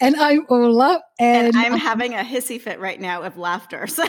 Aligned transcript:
And 0.00 0.16
I'm 0.16 0.46
Ulla. 0.50 1.02
And, 1.18 1.48
and 1.48 1.56
I'm 1.56 1.78
having 1.78 2.14
a 2.14 2.24
hissy 2.24 2.60
fit 2.60 2.80
right 2.80 3.00
now 3.00 3.22
of 3.22 3.36
laughter. 3.38 3.86
So. 3.96 4.04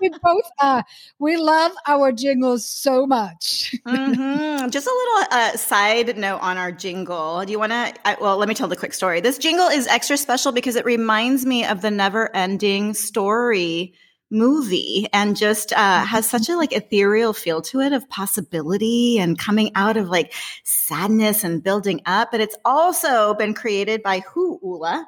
we 0.00 0.10
both 0.10 0.48
uh 0.60 0.82
we 1.18 1.36
love 1.36 1.72
our 1.88 2.12
jingles 2.12 2.64
so 2.64 3.04
much 3.04 3.74
mm-hmm. 3.84 4.68
just 4.68 4.86
a 4.86 4.90
little 4.90 5.28
uh, 5.32 5.56
side 5.56 6.16
note 6.16 6.38
on 6.38 6.56
our 6.56 6.70
jingle 6.70 7.44
do 7.44 7.50
you 7.50 7.58
want 7.58 7.72
to 7.72 7.94
well 8.20 8.36
let 8.36 8.48
me 8.48 8.54
tell 8.54 8.68
the 8.68 8.76
quick 8.76 8.94
story 8.94 9.20
this 9.20 9.38
jingle 9.38 9.66
is 9.66 9.88
extra 9.88 10.16
special 10.16 10.52
because 10.52 10.76
it 10.76 10.84
reminds 10.84 11.44
me 11.44 11.64
of 11.64 11.82
the 11.82 11.90
never 11.90 12.34
ending 12.36 12.94
story 12.94 13.92
movie 14.30 15.06
and 15.12 15.36
just 15.36 15.72
uh, 15.72 16.04
has 16.04 16.26
mm-hmm. 16.26 16.36
such 16.36 16.48
a 16.48 16.56
like 16.56 16.72
ethereal 16.72 17.32
feel 17.32 17.62
to 17.62 17.80
it 17.80 17.92
of 17.92 18.08
possibility 18.08 19.18
and 19.18 19.38
coming 19.38 19.70
out 19.74 19.96
of 19.96 20.08
like 20.08 20.32
sadness 20.64 21.44
and 21.44 21.62
building 21.62 22.00
up. 22.06 22.30
But 22.30 22.40
it's 22.40 22.56
also 22.64 23.34
been 23.34 23.54
created 23.54 24.02
by 24.02 24.20
who, 24.20 24.60
Ulla? 24.62 25.06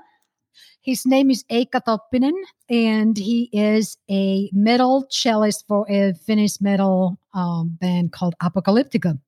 His 0.82 1.04
name 1.04 1.30
is 1.30 1.44
Eikka 1.50 1.82
Toppinen, 1.86 2.32
and 2.70 3.16
he 3.16 3.50
is 3.52 3.98
a 4.10 4.48
metal 4.52 5.06
cellist 5.10 5.66
for 5.68 5.86
a 5.91 6.14
Finnish 6.14 6.58
metal 6.58 7.18
um, 7.34 7.76
band 7.78 8.12
called 8.12 8.34
Apocalyptica 8.42 9.18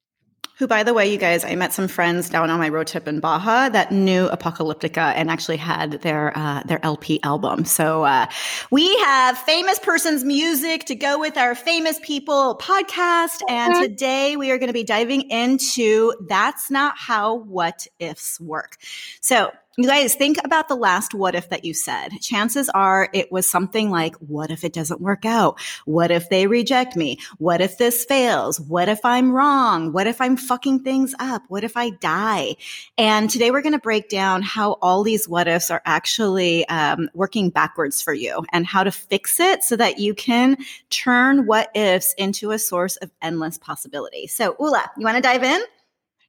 who, 0.59 0.67
by 0.67 0.83
the 0.83 0.95
way, 0.95 1.11
you 1.11 1.19
guys, 1.19 1.45
I 1.45 1.55
met 1.55 1.73
some 1.73 1.89
friends 1.89 2.29
down 2.29 2.51
on 2.51 2.59
my 2.59 2.69
road 2.69 2.87
trip 2.87 3.09
in 3.09 3.21
Baja 3.21 3.69
that 3.71 3.91
knew 3.91 4.29
Apocalyptica 4.29 5.13
and 5.17 5.31
actually 5.31 5.57
had 5.57 5.93
their 6.03 6.37
uh, 6.37 6.63
their 6.65 6.85
LP 6.85 7.21
album. 7.23 7.65
So 7.65 8.05
uh, 8.05 8.27
we 8.71 8.97
have 8.99 9.39
famous 9.39 9.79
person's 9.79 10.25
music 10.25 10.85
to 10.87 10.95
go 10.95 11.19
with 11.19 11.37
our 11.37 11.55
famous 11.55 11.99
people 12.03 12.59
podcast, 12.61 13.41
and 13.49 13.75
today 13.83 14.37
we 14.37 14.51
are 14.51 14.59
going 14.59 14.69
to 14.69 14.75
be 14.75 14.85
diving 14.85 15.23
into 15.31 16.13
that's 16.29 16.71
not 16.71 16.95
how 16.97 17.35
what 17.35 17.87
ifs 17.99 18.41
work. 18.41 18.77
So 19.21 19.53
you 19.79 19.87
guys 19.89 20.15
think 20.15 20.37
about 20.45 20.69
the 20.69 20.77
last 20.77 21.15
what 21.15 21.35
if 21.35 21.49
that 21.49 21.65
you 21.65 21.73
said. 21.73 22.11
Chances 22.21 22.69
are 22.71 23.09
it 23.15 23.33
was 23.33 23.49
something 23.49 23.91
like, 23.91 24.15
what 24.17 24.51
if 24.51 24.65
it 24.65 24.73
doesn't 24.75 25.01
work 25.01 25.25
out? 25.25 25.59
What 25.87 26.11
if 26.11 26.29
they 26.29 26.47
reject 26.47 26.95
me? 26.95 27.19
What 27.39 27.63
if 27.63 27.79
this 27.79 28.05
fails? 28.05 28.61
What 28.61 28.91
if 28.91 29.01
I'm 29.03 29.33
wrong? 29.33 29.93
What 29.93 30.07
if 30.07 30.21
I'm 30.21 30.37
fucking 30.37 30.81
things 30.81 31.15
up? 31.19 31.43
What 31.49 31.65
if 31.65 31.77
I 31.77 31.91
die? 31.91 32.57
And 32.99 33.31
today 33.31 33.51
we're 33.51 33.63
going 33.63 33.73
to 33.73 33.79
break 33.79 34.11
down 34.11 34.43
how 34.43 34.73
all 34.83 35.03
these 35.03 35.27
what 35.27 35.49
ifs 35.49 35.71
are 35.71 35.83
actually 35.87 36.69
um, 36.69 37.09
working 37.15 37.49
backwards 37.49 38.03
for 38.03 38.13
you 38.13 38.45
and 38.53 38.67
how 38.67 38.85
to 38.85 38.93
fix 38.93 39.41
it 39.41 39.65
so 39.65 39.77
that 39.77 39.99
you 39.99 40.15
can 40.15 40.59
turn 40.91 41.47
what 41.47 41.75
ifs 41.75 42.15
into 42.19 42.51
a 42.51 42.59
source 42.59 42.97
of 42.97 43.11
endless 43.23 43.57
possibility. 43.57 44.27
So, 44.27 44.55
Ulla, 44.61 44.91
you 44.99 45.05
want 45.05 45.17
to 45.17 45.23
dive 45.23 45.43
in? 45.43 45.63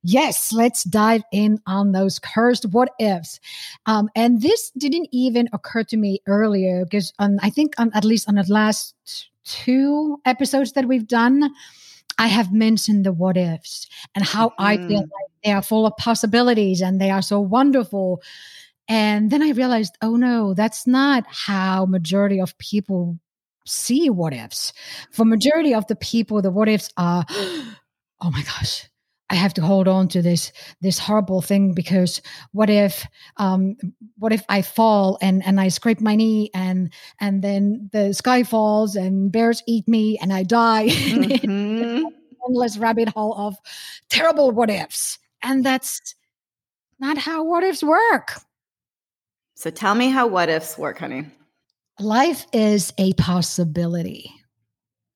Yes, 0.04 0.52
let's 0.52 0.84
dive 0.84 1.23
in 1.32 1.59
on 1.66 1.94
those 1.94 2.20
cursed 2.20 2.66
what 2.66 2.90
ifs. 3.00 3.40
Um, 3.86 4.09
and 4.16 4.41
this 4.41 4.72
didn't 4.78 5.08
even 5.12 5.47
occur 5.53 5.84
to 5.86 5.97
me 5.97 6.19
earlier 6.28 6.84
because 6.84 7.14
um, 7.19 7.40
I 7.41 7.50
think 7.50 7.74
on, 7.78 7.91
at 7.94 8.03
least 8.03 8.28
on 8.28 8.36
the 8.36 8.46
last 8.47 8.96
two 9.46 10.19
episodes 10.25 10.74
that 10.74 10.88
we've 10.88 11.08
done, 11.08 11.52
I 12.18 12.28
have 12.28 12.52
mentioned 12.52 13.06
the 13.06 13.13
what 13.13 13.38
ifs 13.38 13.88
and 14.13 14.25
how 14.25 14.50
mm-hmm. 14.50 14.62
I 14.63 14.78
feel 14.78 14.86
mm-hmm. 14.86 14.97
like 14.97 15.31
they 15.44 15.52
are 15.52 15.62
full 15.62 15.86
of 15.86 15.96
possibilities 15.97 16.81
and 16.81 17.00
they 17.00 17.09
are 17.09 17.22
so 17.22 17.40
wonderful. 17.40 18.22
And 18.90 19.31
then 19.31 19.42
I 19.42 19.52
realized, 19.52 19.97
oh 20.02 20.18
no, 20.18 20.53
that's 20.53 20.86
not 20.86 21.24
how 21.30 21.86
majority 21.86 22.42
of 22.42 22.58
people 22.58 23.19
see 23.66 24.09
what 24.09 24.34
ifs. 24.34 24.74
For 25.12 25.24
majority 25.24 25.74
of 25.74 25.88
the 25.88 25.96
people, 25.96 26.42
the 26.42 26.52
what 26.52 26.68
ifs 26.68 26.90
are, 26.97 27.25
oh 27.30 27.74
my 28.22 28.42
gosh, 28.42 28.90
I 29.29 29.35
have 29.35 29.53
to 29.56 29.61
hold 29.61 29.88
on 29.88 30.07
to 30.09 30.22
this 30.22 30.51
this 30.81 31.00
horrible 31.00 31.41
thing 31.41 31.73
because 31.73 32.22
what 32.51 32.69
if 32.69 33.07
um, 33.38 33.75
what 34.17 34.34
if 34.34 34.44
I 34.50 34.61
fall 34.61 35.17
and 35.22 35.44
and 35.45 35.59
I 35.59 35.69
scrape 35.69 36.01
my 36.01 36.16
knee 36.16 36.50
and 36.53 36.94
and 37.19 37.41
then 37.41 37.89
the 37.94 38.13
sky 38.13 38.44
falls 38.44 38.95
and 38.95 39.31
bears 39.31 39.63
eat 39.66 39.88
me 39.88 40.17
and 40.19 40.33
I 40.33 40.44
die 40.44 40.88
mm-hmm. 40.89 42.06
endless 42.47 42.78
rabbit 42.78 43.09
hole 43.09 43.33
of 43.35 43.56
terrible 44.09 44.51
what 44.51 44.69
ifs 44.69 45.17
and 45.41 45.66
that's 45.66 46.16
not 47.00 47.17
how 47.17 47.44
what 47.44 47.63
ifs 47.63 47.83
work. 47.83 48.33
So 49.56 49.69
tell 49.69 49.95
me 49.95 50.09
how 50.09 50.28
what 50.28 50.50
ifs 50.50 50.78
work, 50.78 51.00
honey. 51.00 51.25
Life 52.00 52.45
is 52.53 52.91
a 52.97 53.13
possibility. 53.13 54.33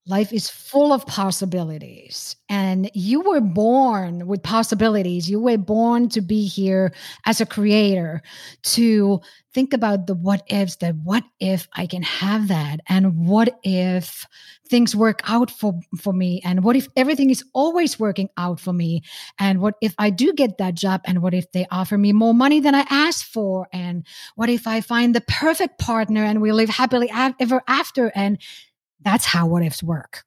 Life 0.10 0.32
is 0.32 0.50
full 0.50 0.94
of 0.94 1.06
possibilities, 1.06 2.38
and 2.48 2.90
you 2.94 3.20
were 3.20 3.42
born 3.42 4.26
with 4.26 4.42
possibilities. 4.42 5.30
You 5.30 5.42
were 5.42 5.58
born 5.58 6.08
to 6.10 6.22
be 6.22 6.48
here 6.48 6.94
as 7.26 7.42
a 7.42 7.46
creator, 7.46 8.22
to 8.64 9.20
think 9.54 9.74
about 9.74 10.08
the 10.08 10.14
what 10.14 10.44
ifs 10.50 10.78
that 10.78 10.96
what 11.04 11.26
if 11.42 11.68
I 11.74 11.88
can 11.88 12.04
have 12.04 12.48
that, 12.48 12.80
and 12.88 13.28
what 13.28 13.60
if 13.64 14.26
things 14.70 14.96
work 14.96 15.22
out 15.26 15.52
for, 15.52 15.78
for 15.98 16.14
me, 16.14 16.42
and 16.46 16.64
what 16.64 16.78
if 16.78 16.88
everything 16.96 17.30
is 17.30 17.44
always 17.54 18.00
working 18.00 18.30
out 18.38 18.62
for 18.62 18.72
me, 18.72 19.02
and 19.40 19.60
what 19.60 19.76
if 19.82 19.94
I 19.98 20.10
do 20.10 20.32
get 20.32 20.58
that 20.58 20.76
job, 20.76 21.02
and 21.04 21.22
what 21.22 21.34
if 21.34 21.52
they 21.52 21.66
offer 21.70 21.98
me 21.98 22.14
more 22.14 22.34
money 22.34 22.62
than 22.62 22.76
I 22.76 22.86
asked 22.90 23.26
for, 23.26 23.68
and 23.74 24.06
what 24.36 24.48
if 24.48 24.68
I 24.68 24.80
find 24.80 25.14
the 25.14 25.22
perfect 25.22 25.80
partner 25.80 26.24
and 26.24 26.42
we 26.42 26.54
live 26.54 26.70
happily 26.70 27.12
ever 27.14 27.62
after, 27.68 28.10
and 28.16 28.38
that's 29.02 29.26
how 29.26 29.48
what 29.48 29.64
ifs 29.64 29.84
work. 29.84 30.24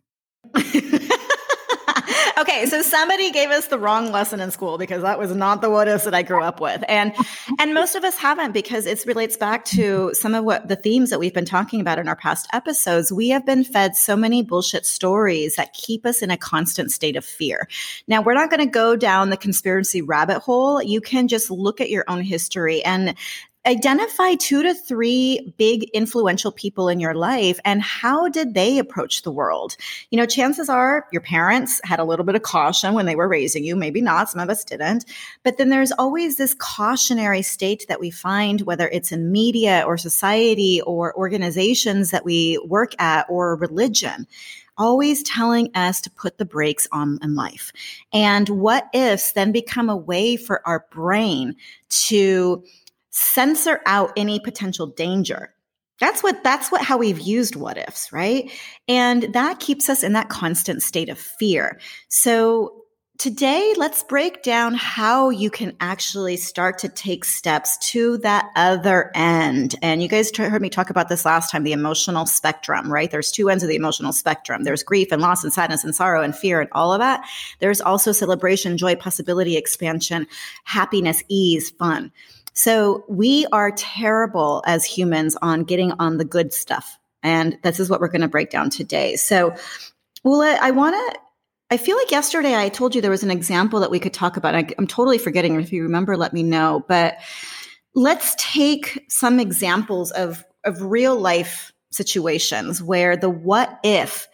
okay, 2.41 2.67
so 2.67 2.81
somebody 2.83 3.31
gave 3.31 3.51
us 3.51 3.67
the 3.67 3.79
wrong 3.79 4.11
lesson 4.11 4.41
in 4.41 4.51
school 4.51 4.79
because 4.79 5.03
that 5.03 5.19
was 5.19 5.35
not 5.35 5.61
the 5.61 5.71
what 5.71 5.89
ifs 5.89 6.05
that 6.05 6.15
I 6.15 6.23
grew 6.23 6.43
up 6.43 6.61
with. 6.61 6.83
And 6.89 7.15
and 7.59 7.75
most 7.75 7.95
of 7.95 8.05
us 8.05 8.17
haven't 8.17 8.53
because 8.53 8.87
it 8.87 9.05
relates 9.07 9.37
back 9.37 9.65
to 9.67 10.13
some 10.15 10.35
of 10.35 10.45
what 10.45 10.69
the 10.69 10.77
themes 10.77 11.11
that 11.11 11.19
we've 11.19 11.35
been 11.35 11.45
talking 11.45 11.81
about 11.81 11.99
in 11.99 12.09
our 12.09 12.17
past 12.17 12.49
episodes. 12.53 13.13
We 13.13 13.29
have 13.29 13.45
been 13.45 13.65
fed 13.65 13.97
so 13.97 14.17
many 14.17 14.43
bullshit 14.43 14.87
stories 14.87 15.57
that 15.57 15.73
keep 15.75 16.07
us 16.07 16.23
in 16.23 16.31
a 16.31 16.37
constant 16.37 16.91
state 16.91 17.17
of 17.17 17.25
fear. 17.25 17.69
Now, 18.09 18.23
we're 18.23 18.35
not 18.35 18.51
going 18.51 18.61
to 18.61 18.67
go 18.67 18.97
down 18.97 19.31
the 19.31 19.37
conspiracy 19.37 20.03
rabbit 20.03 20.41
hole. 20.41 20.83
You 20.83 21.01
can 21.01 21.29
just 21.29 21.51
look 21.51 21.81
at 21.81 21.91
your 21.91 22.05
own 22.09 22.23
history 22.23 22.83
and 22.85 23.15
identify 23.67 24.35
two 24.37 24.63
to 24.63 24.75
three 24.75 25.55
big 25.59 25.85
influential 25.91 26.51
people 26.51 26.89
in 26.89 26.99
your 26.99 27.15
life 27.15 27.61
and 27.65 27.83
how 27.83 28.27
did 28.29 28.55
they 28.55 28.79
approach 28.79 29.21
the 29.21 29.31
world 29.31 29.77
you 30.11 30.17
know 30.17 30.25
chances 30.25 30.71
are 30.71 31.07
your 31.13 31.21
parents 31.21 31.79
had 31.85 32.01
a 32.01 32.05
little 32.05 32.25
bit 32.25 32.35
of 32.35 32.43
caution 32.43 32.95
when 32.95 33.05
they 33.05 33.15
were 33.15 33.29
raising 33.29 33.63
you 33.63 33.77
maybe 33.77 34.01
not 34.01 34.31
some 34.31 34.41
of 34.41 34.49
us 34.49 34.65
didn't 34.65 35.05
but 35.43 35.59
then 35.59 35.69
there's 35.69 35.93
always 35.93 36.39
this 36.39 36.55
cautionary 36.55 37.43
state 37.43 37.85
that 37.89 38.01
we 38.01 38.11
find 38.11 38.63
whether 38.63 38.89
it's 38.89 39.13
in 39.13 39.31
media 39.31 39.85
or 39.87 39.99
society 39.99 40.81
or 40.83 41.15
organizations 41.17 42.13
that 42.13 42.25
we 42.25 42.59
work 42.67 42.95
at 42.99 43.27
or 43.29 43.57
religion 43.57 44.27
always 44.79 45.23
telling 45.23 45.71
us 45.75 46.01
to 46.01 46.11
put 46.11 46.39
the 46.39 46.45
brakes 46.47 46.89
on 46.91 47.19
in 47.23 47.35
life. 47.35 47.71
And 48.15 48.49
what 48.49 48.89
ifs 48.95 49.33
then 49.33 49.53
become 49.53 49.91
a 49.91 49.97
way 49.97 50.37
for 50.37 50.67
our 50.67 50.87
brain 50.91 51.55
to 51.91 52.65
censor 53.11 53.81
out 53.87 54.13
any 54.17 54.41
potential 54.41 54.87
danger. 54.87 55.55
That's 55.99 56.23
what 56.23 56.43
that's 56.43 56.73
what 56.73 56.83
how 56.83 56.97
we've 56.97 57.21
used 57.21 57.57
what 57.57 57.77
ifs, 57.77 58.11
right? 58.13 58.51
And 58.89 59.35
that 59.35 59.61
keeps 59.61 59.89
us 59.89 60.03
in 60.03 60.15
that 60.15 60.31
constant 60.31 60.83
state 60.83 61.11
of 61.11 61.19
fear. 61.19 61.79
So 62.09 62.81
Today, 63.21 63.75
let's 63.77 64.03
break 64.03 64.43
down 64.43 64.73
how 64.73 65.29
you 65.29 65.51
can 65.51 65.77
actually 65.79 66.39
start 66.39 66.79
to 66.79 66.89
take 66.89 67.27
steps 67.27 67.77
to 67.91 68.17
that 68.17 68.51
other 68.57 69.11
end. 69.15 69.75
And 69.83 70.03
you 70.03 70.09
guys 70.09 70.35
heard 70.35 70.63
me 70.63 70.71
talk 70.71 70.89
about 70.89 71.11
this 71.11 71.27
last 71.27 71.51
time 71.51 71.63
the 71.63 71.73
emotional 71.73 72.25
spectrum, 72.25 72.91
right? 72.91 73.11
There's 73.11 73.31
two 73.31 73.51
ends 73.51 73.63
of 73.63 73.69
the 73.69 73.77
emotional 73.77 74.15
spectrum 74.15 74.65
there's 74.65 74.83
grief 74.83 75.13
and 75.13 75.21
loss 75.21 75.45
and 75.45 75.53
sadness 75.53 75.85
and 75.85 75.95
sorrow 75.95 76.23
and 76.23 76.35
fear 76.35 76.63
and 76.63 76.71
all 76.73 76.95
of 76.95 77.01
that. 77.01 77.23
There's 77.59 77.83
also 77.83 78.13
celebration, 78.13 78.79
joy, 78.79 78.97
possibility, 78.97 79.59
expansion, 79.59 80.27
happiness, 80.65 81.23
ease, 81.29 81.69
fun. 81.69 82.13
So 82.53 83.05
we 83.09 83.47
are 83.53 83.71
terrible 83.73 84.63
as 84.67 84.85
humans 84.85 85.37
on 85.41 85.65
getting 85.65 85.93
on 85.93 86.19
the 86.19 86.25
good 86.25 86.53
stuff. 86.53 86.99
And 87.23 87.59
this 87.63 87.81
is 87.81 87.91
what 87.91 88.01
we're 88.01 88.09
going 88.09 88.21
to 88.23 88.29
break 88.29 88.51
down 88.51 88.71
today. 88.71 89.17
So, 89.17 89.55
well, 90.25 90.43
I 90.43 90.71
want 90.71 90.95
to 90.95 91.21
I 91.73 91.77
feel 91.77 91.97
like 91.97 92.11
yesterday 92.11 92.57
I 92.57 92.69
told 92.69 92.95
you 92.95 93.01
there 93.01 93.13
was 93.13 93.23
an 93.23 93.31
example 93.31 93.81
that 93.81 93.93
we 93.93 94.01
could 94.01 94.13
talk 94.13 94.37
about. 94.37 94.57
I, 94.57 94.69
am 94.77 94.89
totally 94.89 95.19
forgetting. 95.19 95.59
If 95.61 95.73
you 95.73 95.85
remember, 95.85 96.17
let 96.17 96.33
me 96.33 96.43
know. 96.43 96.85
But 96.89 97.19
let's 97.95 98.35
take 98.37 99.05
some 99.09 99.39
examples 99.39 100.11
of, 100.11 100.45
of 100.65 100.83
real 100.83 101.17
life 101.17 101.73
situations 101.93 102.83
where 102.83 103.17
the 103.17 103.31
what 103.31 103.79
if 103.85 104.27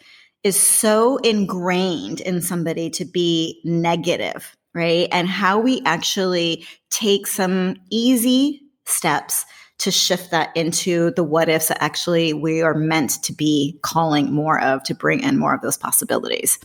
is 0.43 0.59
so 0.59 1.19
ingrained 1.19 2.21
in 2.21 2.41
somebody 2.41 2.89
to 2.91 3.05
be 3.05 3.61
negative 3.65 4.57
right? 4.76 5.08
And 5.11 5.26
how 5.26 5.58
we 5.58 5.81
actually 5.87 6.67
take 6.90 7.26
some 7.26 7.76
easy 7.90 8.61
steps 8.84 9.46
to 9.78 9.90
shift 9.90 10.31
that 10.31 10.55
into 10.55 11.12
the 11.12 11.25
what 11.25 11.49
ifs 11.49 11.69
that 11.69 11.82
actually 11.82 12.34
we 12.34 12.62
are 12.62 12.75
meant 12.75 13.23
to 13.23 13.32
be 13.32 13.78
calling 13.82 14.32
more 14.32 14.61
of 14.61 14.82
to 14.84 14.94
bring 14.94 15.20
in 15.20 15.38
more 15.38 15.55
of 15.55 15.62
those 15.62 15.78
possibilities. 15.78 16.58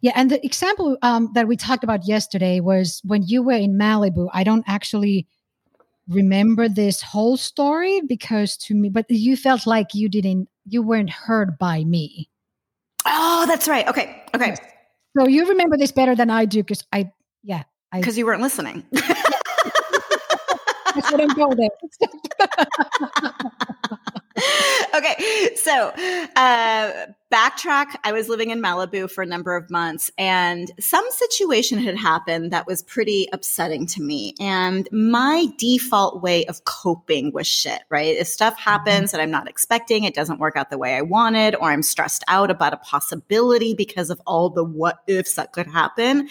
Yeah, 0.00 0.12
and 0.14 0.30
the 0.30 0.44
example 0.44 0.96
um, 1.02 1.30
that 1.34 1.48
we 1.48 1.56
talked 1.56 1.84
about 1.84 2.06
yesterday 2.06 2.60
was 2.60 3.00
when 3.04 3.22
you 3.24 3.42
were 3.42 3.52
in 3.52 3.78
Malibu. 3.78 4.28
I 4.32 4.44
don't 4.44 4.64
actually 4.66 5.26
remember 6.08 6.68
this 6.68 7.00
whole 7.00 7.36
story 7.36 8.00
because 8.06 8.56
to 8.56 8.74
me, 8.74 8.88
but 8.88 9.06
you 9.08 9.36
felt 9.36 9.66
like 9.66 9.94
you 9.94 10.08
didn't, 10.08 10.48
you 10.66 10.82
weren't 10.82 11.10
heard 11.10 11.58
by 11.58 11.84
me. 11.84 12.28
Oh, 13.06 13.44
that's 13.46 13.68
right. 13.68 13.86
Okay. 13.88 14.22
Okay. 14.34 14.54
So 15.16 15.28
you 15.28 15.48
remember 15.48 15.76
this 15.76 15.92
better 15.92 16.14
than 16.14 16.30
I 16.30 16.44
do 16.44 16.62
because 16.62 16.84
I, 16.92 17.12
yeah. 17.42 17.64
Because 17.92 18.18
you 18.18 18.26
weren't 18.26 18.42
listening. 18.42 18.84
I'm 20.86 21.34
told. 21.34 21.58
okay, 24.94 25.54
so 25.54 25.92
uh, 26.34 27.06
backtrack. 27.32 27.94
I 28.02 28.10
was 28.12 28.28
living 28.28 28.50
in 28.50 28.60
Malibu 28.60 29.08
for 29.08 29.22
a 29.22 29.26
number 29.26 29.54
of 29.54 29.70
months, 29.70 30.10
and 30.18 30.72
some 30.80 31.04
situation 31.10 31.78
had 31.78 31.96
happened 31.96 32.50
that 32.50 32.66
was 32.66 32.82
pretty 32.82 33.28
upsetting 33.32 33.86
to 33.86 34.02
me. 34.02 34.34
And 34.40 34.88
my 34.90 35.46
default 35.58 36.20
way 36.20 36.44
of 36.46 36.64
coping 36.64 37.32
was 37.32 37.46
shit, 37.46 37.82
right? 37.90 38.16
If 38.16 38.26
stuff 38.26 38.54
mm-hmm. 38.54 38.70
happens 38.70 39.12
that 39.12 39.20
I'm 39.20 39.30
not 39.30 39.48
expecting, 39.48 40.02
it 40.02 40.14
doesn't 40.14 40.40
work 40.40 40.56
out 40.56 40.70
the 40.70 40.78
way 40.78 40.96
I 40.96 41.02
wanted, 41.02 41.54
or 41.54 41.70
I'm 41.70 41.82
stressed 41.84 42.24
out 42.26 42.50
about 42.50 42.74
a 42.74 42.78
possibility 42.78 43.72
because 43.72 44.10
of 44.10 44.20
all 44.26 44.50
the 44.50 44.64
what 44.64 44.98
ifs 45.06 45.34
that 45.34 45.52
could 45.52 45.68
happen 45.68 46.28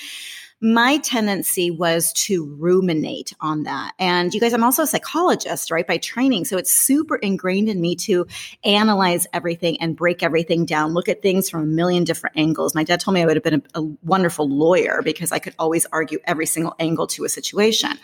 my 0.64 0.98
tendency 1.00 1.70
was 1.70 2.14
to 2.14 2.46
ruminate 2.58 3.34
on 3.42 3.64
that. 3.64 3.92
And 4.00 4.34
you 4.34 4.40
guys, 4.40 4.54
I'm 4.54 4.64
also 4.64 4.84
a 4.84 4.88
psychologist, 4.88 5.70
right, 5.70 5.86
by 5.86 5.98
training. 5.98 6.46
So 6.46 6.58
it's 6.58 6.72
super 6.72 7.18
ingrained 7.18 7.68
in 7.68 7.82
me 7.82 7.98
to 7.98 8.26
analyze 8.64 9.28
everything 9.34 9.80
and 9.82 9.94
break 9.94 10.24
everything 10.24 10.66
down, 10.66 10.94
look 10.94 11.10
at 11.10 11.22
things 11.22 11.50
from 11.50 11.64
a 11.64 11.66
million 11.66 12.06
different 12.06 12.38
angles. 12.38 12.74
My 12.74 12.86
dad 12.86 13.02
told 13.02 13.14
me 13.16 13.22
I 13.22 13.26
would 13.26 13.36
have 13.36 13.44
been 13.44 13.62
a, 13.76 13.82
a 13.82 13.84
wonderful 14.04 14.48
lawyer 14.50 15.02
because 15.04 15.34
I 15.34 15.40
could 15.40 15.54
always 15.60 15.86
argue 15.92 16.20
every 16.24 16.46
single 16.46 16.76
angle 16.80 17.08
to 17.08 17.26
a 17.26 17.30
situation. 17.30 18.00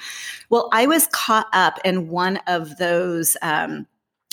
Well, 0.50 0.68
I 0.74 0.88
was 0.88 1.08
caught 1.08 1.48
up 1.54 1.80
in 1.86 2.10
one 2.10 2.42
of 2.46 2.76
those, 2.76 3.38
um, 3.42 3.88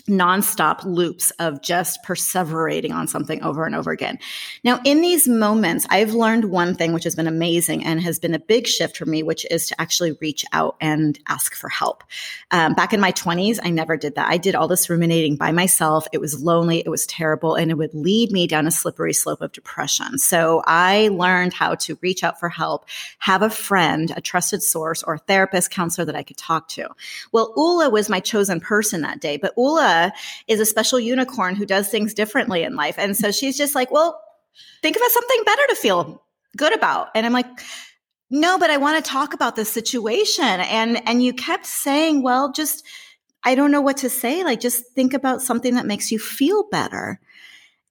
nonstop 0.07 0.85
loops 0.85 1.31
of 1.33 1.63
just 1.63 2.03
perseverating 2.05 2.93
on 2.93 3.09
something 3.09 3.43
over 3.43 3.65
and 3.65 3.75
over 3.75 3.91
again. 3.91 4.19
Now, 4.65 4.81
in 4.85 5.01
these 5.01 5.27
moments, 5.27 5.87
I've 5.91 6.15
learned 6.15 6.47
one 6.47 6.75
thing 6.75 6.93
which 6.93 7.05
has 7.05 7.15
been 7.15 7.27
amazing 7.27 7.85
and 7.85 8.01
has 8.01 8.19
been 8.19 8.35
a 8.35 8.39
big 8.39 8.67
shift 8.67 8.97
for 8.97 9.07
me, 9.07 9.23
which 9.23 9.47
is 9.51 9.69
to 9.69 9.81
actually 9.81 10.17
reach 10.21 10.45
out 10.53 10.77
and 10.81 11.19
ask 11.29 11.55
for 11.55 11.69
help. 11.69 12.05
Um, 12.51 12.75
back 12.75 12.93
in 12.93 13.01
my 13.01 13.13
20s, 13.13 13.59
I 13.63 13.71
never 13.71 13.97
did 13.97 14.15
that. 14.15 14.29
I 14.29 14.37
did 14.37 14.55
all 14.55 14.69
this 14.69 14.89
ruminating 14.89 15.37
by 15.37 15.53
myself. 15.53 16.07
It 16.13 16.21
was 16.21 16.43
lonely, 16.43 16.79
it 16.79 16.89
was 16.89 17.07
terrible, 17.07 17.55
and 17.55 17.71
it 17.71 17.75
would 17.75 17.95
lead 17.95 18.31
me 18.31 18.47
down 18.47 18.67
a 18.67 18.71
slippery 18.71 19.13
slope 19.13 19.41
of 19.41 19.53
depression. 19.53 20.19
So 20.19 20.63
I 20.67 21.09
learned 21.09 21.53
how 21.53 21.75
to 21.77 21.99
reach 22.01 22.23
out 22.23 22.39
for 22.39 22.49
help, 22.49 22.87
have 23.19 23.43
a 23.43 23.51
friend, 23.51 24.13
a 24.17 24.21
trusted 24.21 24.63
source, 24.63 25.03
or 25.03 25.15
a 25.15 25.19
therapist, 25.19 25.71
counselor 25.71 26.05
that 26.05 26.17
I 26.17 26.23
could 26.23 26.37
talk 26.37 26.69
to. 26.69 26.89
Well, 27.33 27.53
Ulla 27.57 27.91
was 27.91 28.09
my 28.09 28.21
chosen 28.21 28.61
person 28.61 29.03
that 29.03 29.21
day, 29.21 29.37
but 29.37 29.55
Ulla 29.57 29.96
is 30.49 30.61
a 30.61 30.67
special 30.67 30.99
unicorn 31.01 31.55
who 31.55 31.67
does 31.67 31.89
things 31.89 32.15
differently 32.15 32.63
in 32.63 32.77
life. 32.77 32.97
And 32.99 33.17
so 33.17 33.31
she's 33.31 33.57
just 33.57 33.75
like, 33.75 33.91
well, 33.91 34.21
think 34.83 34.97
of 34.97 35.03
something 35.09 35.43
better 35.45 35.63
to 35.69 35.75
feel 35.77 36.23
good 36.57 36.75
about. 36.75 37.09
And 37.15 37.27
I'm 37.27 37.33
like, 37.33 37.47
no, 38.31 38.59
but 38.59 38.71
I 38.71 38.77
want 38.79 39.05
to 39.05 39.11
talk 39.11 39.35
about 39.35 39.55
this 39.57 39.71
situation. 39.71 40.45
And, 40.45 41.07
and 41.07 41.23
you 41.23 41.33
kept 41.33 41.67
saying, 41.67 42.23
well, 42.23 42.53
just, 42.53 42.85
I 43.45 43.55
don't 43.55 43.71
know 43.71 43.81
what 43.81 43.99
to 43.99 44.11
say. 44.11 44.43
Like, 44.43 44.61
just 44.61 44.85
think 44.95 45.15
about 45.15 45.43
something 45.43 45.75
that 45.75 45.87
makes 45.87 46.11
you 46.11 46.19
feel 46.19 46.65
better. 46.71 47.21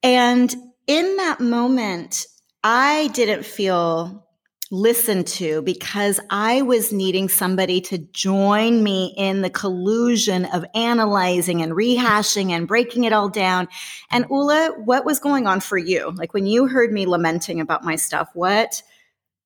And 0.04 0.54
in 0.88 1.16
that 1.18 1.40
moment, 1.40 2.28
I 2.64 3.08
didn't 3.14 3.46
feel 3.46 4.25
listened 4.72 5.28
to 5.28 5.62
because 5.62 6.20
I 6.30 6.62
was 6.64 6.92
needing 6.92 7.30
somebody 7.30 7.82
to 7.82 7.98
join 7.98 8.84
me 8.84 9.14
in 9.18 9.42
the 9.42 9.50
collusion 9.50 10.46
of 10.46 10.66
analyzing 10.74 11.62
and 11.62 11.74
rehashing 11.74 12.50
and 12.50 12.68
breaking 12.68 13.04
it 13.04 13.14
all 13.14 13.30
down. 13.30 13.68
And 14.12 14.26
Ulla, 14.32 14.74
what 14.84 15.06
was 15.06 15.20
going 15.20 15.46
on 15.48 15.60
for 15.60 15.78
you? 15.78 16.12
Like 16.16 16.34
when 16.34 16.46
you 16.48 16.68
heard 16.68 16.92
me 16.92 17.06
lamenting 17.06 17.62
about 17.62 17.84
my 17.84 17.96
stuff, 17.96 18.30
what 18.34 18.82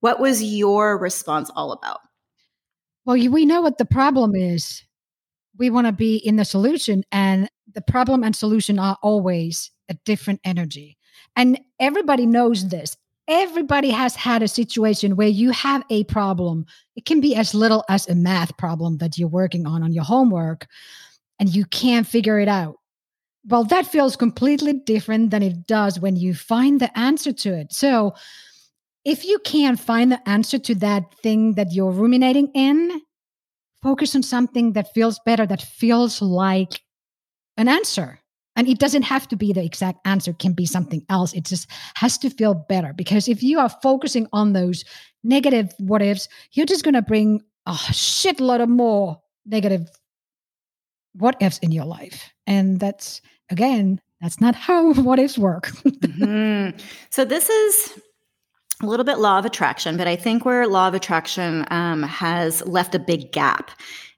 what 0.01 0.19
was 0.19 0.42
your 0.42 0.98
response 0.98 1.51
all 1.56 1.74
about? 1.74 2.00
Well, 3.06 3.18
we 3.18 3.45
know 3.45 3.62
what 3.62 3.77
the 3.77 3.86
problem 3.86 4.36
is. 4.36 4.83
We 5.57 5.69
want 5.69 5.88
to 5.88 5.94
be 5.94 6.16
in 6.16 6.38
the 6.38 6.45
solution 6.45 7.04
and 7.12 7.50
the 7.74 7.81
problem 7.81 8.24
and 8.24 8.36
solution 8.36 8.80
are 8.80 8.98
always 9.01 9.71
a 9.89 9.95
different 10.06 10.39
energy. 10.45 10.98
And 11.36 11.60
everybody 11.80 12.25
knows 12.25 12.69
this 12.69 12.95
everybody 13.30 13.92
has 13.92 14.16
had 14.16 14.42
a 14.42 14.48
situation 14.48 15.16
where 15.16 15.28
you 15.28 15.52
have 15.52 15.84
a 15.90 16.04
problem. 16.06 16.66
It 16.96 17.06
can 17.06 17.22
be 17.22 17.36
as 17.36 17.54
little 17.54 17.86
as 17.88 18.10
a 18.10 18.16
math 18.16 18.58
problem 18.58 18.98
that 18.98 19.18
you're 19.18 19.30
working 19.30 19.68
on 19.68 19.84
on 19.84 19.94
your 19.94 20.04
homework 20.04 20.68
and 21.40 21.54
you 21.56 21.66
can't 21.66 22.08
figure 22.08 22.40
it 22.40 22.48
out. 22.48 22.76
Well, 23.48 23.64
that 23.66 23.86
feels 23.86 24.16
completely 24.16 24.74
different 24.74 25.31
than 25.31 25.44
it 25.44 25.68
does 25.68 26.00
when 26.00 26.16
you 26.16 26.34
find 26.34 26.81
the 26.81 26.98
answer 26.98 27.31
to 27.31 27.54
it. 27.54 27.72
So, 27.72 28.16
if 29.06 29.24
you 29.24 29.40
can't 29.40 29.80
find 29.80 30.12
the 30.12 30.30
answer 30.30 30.60
to 30.60 30.76
that 30.76 31.04
thing 31.24 31.54
that 31.54 31.72
you're 31.72 31.92
ruminating 31.92 32.52
in, 32.54 33.02
focus 33.81 34.14
on 34.14 34.24
something 34.24 34.74
that 34.74 34.94
feels 34.94 35.22
better, 35.26 35.46
that 35.46 35.62
feels 35.62 36.22
like 36.22 36.81
an 37.56 37.70
answer 37.70 38.20
and 38.59 38.67
it 38.67 38.77
doesn't 38.77 39.03
have 39.03 39.25
to 39.29 39.38
be 39.38 39.53
the 39.53 39.63
exact 39.63 40.06
answer 40.06 40.33
can 40.33 40.51
be 40.51 40.65
something 40.65 41.01
else. 41.07 41.31
It 41.31 41.45
just 41.45 41.65
has 41.95 42.17
to 42.17 42.29
feel 42.29 42.53
better 42.53 42.91
because 42.91 43.29
if 43.29 43.41
you 43.41 43.57
are 43.57 43.69
focusing 43.69 44.28
on 44.33 44.51
those 44.51 44.83
negative 45.23 45.73
what 45.78 46.01
ifs 46.01 46.28
you're 46.51 46.66
just 46.66 46.83
going 46.83 46.94
to 46.94 47.01
bring 47.01 47.42
a 47.66 47.71
shitload 47.71 48.61
of 48.61 48.68
more 48.68 49.18
negative 49.45 49.89
what 51.13 51.37
ifs 51.39 51.57
in 51.59 51.71
your 51.71 51.85
life. 51.85 52.33
And 52.47 52.81
that's 52.81 53.21
again 53.49 54.01
that's 54.19 54.42
not 54.42 54.56
how 54.56 54.92
what 55.04 55.19
ifs 55.19 55.37
work. 55.37 55.68
Mm-hmm. 55.85 56.78
so 57.11 57.23
this 57.23 57.49
is 57.49 57.97
a 58.83 58.85
little 58.85 59.06
bit 59.06 59.19
law 59.19 59.39
of 59.39 59.45
attraction 59.45 59.95
but 59.95 60.07
i 60.07 60.16
think 60.16 60.44
where 60.44 60.68
law 60.68 60.89
of 60.89 60.94
attraction 60.94 61.66
um, 61.69 62.04
has 62.04 62.66
left 62.66 62.94
a 62.95 62.99
big 62.99 63.31
gap 63.31 63.71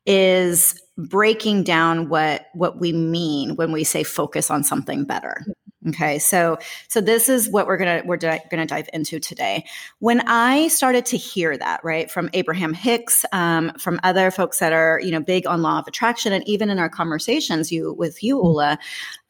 is 0.06 0.81
breaking 0.98 1.64
down 1.64 2.10
what 2.10 2.48
what 2.54 2.80
we 2.80 2.92
mean 2.92 3.56
when 3.56 3.72
we 3.72 3.84
say 3.84 4.04
focus 4.04 4.52
on 4.52 4.64
something 4.64 5.04
better. 5.04 5.46
Okay 5.90 6.20
so 6.20 6.58
so 6.90 7.02
this 7.02 7.28
is 7.28 7.50
what 7.50 7.66
we're 7.66 7.78
gonna 7.78 8.04
we're 8.06 8.18
di- 8.18 8.44
gonna 8.52 8.66
dive 8.66 8.90
into 8.94 9.20
today. 9.20 9.66
When 10.00 10.22
i 10.28 10.68
started 10.68 11.06
to 11.08 11.18
hear 11.18 11.58
that 11.58 11.84
right 11.84 12.12
from 12.12 12.30
abraham 12.34 12.74
hicks 12.74 13.26
um, 13.32 13.72
from 13.80 14.00
other 14.04 14.30
folks 14.30 14.60
that 14.60 14.74
are 14.74 15.00
you 15.02 15.12
know 15.12 15.22
big 15.22 15.48
on 15.48 15.62
law 15.62 15.80
of 15.80 15.88
attraction 15.88 16.34
and 16.34 16.48
even 16.48 16.70
in 16.70 16.78
our 16.78 16.90
conversations 16.90 17.72
you 17.72 17.94
with 17.94 18.22
you 18.24 18.40
ulla 18.40 18.78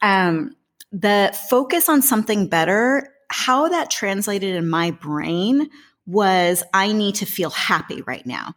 um, 0.02 0.54
the 0.90 1.34
focus 1.48 1.88
on 1.88 2.02
something 2.02 2.48
better 2.48 3.08
how 3.30 3.68
that 3.68 3.90
translated 3.90 4.54
in 4.54 4.68
my 4.68 4.90
brain 4.90 5.70
was 6.06 6.62
i 6.74 6.92
need 6.92 7.14
to 7.14 7.24
feel 7.24 7.50
happy 7.50 8.02
right 8.02 8.26
now 8.26 8.54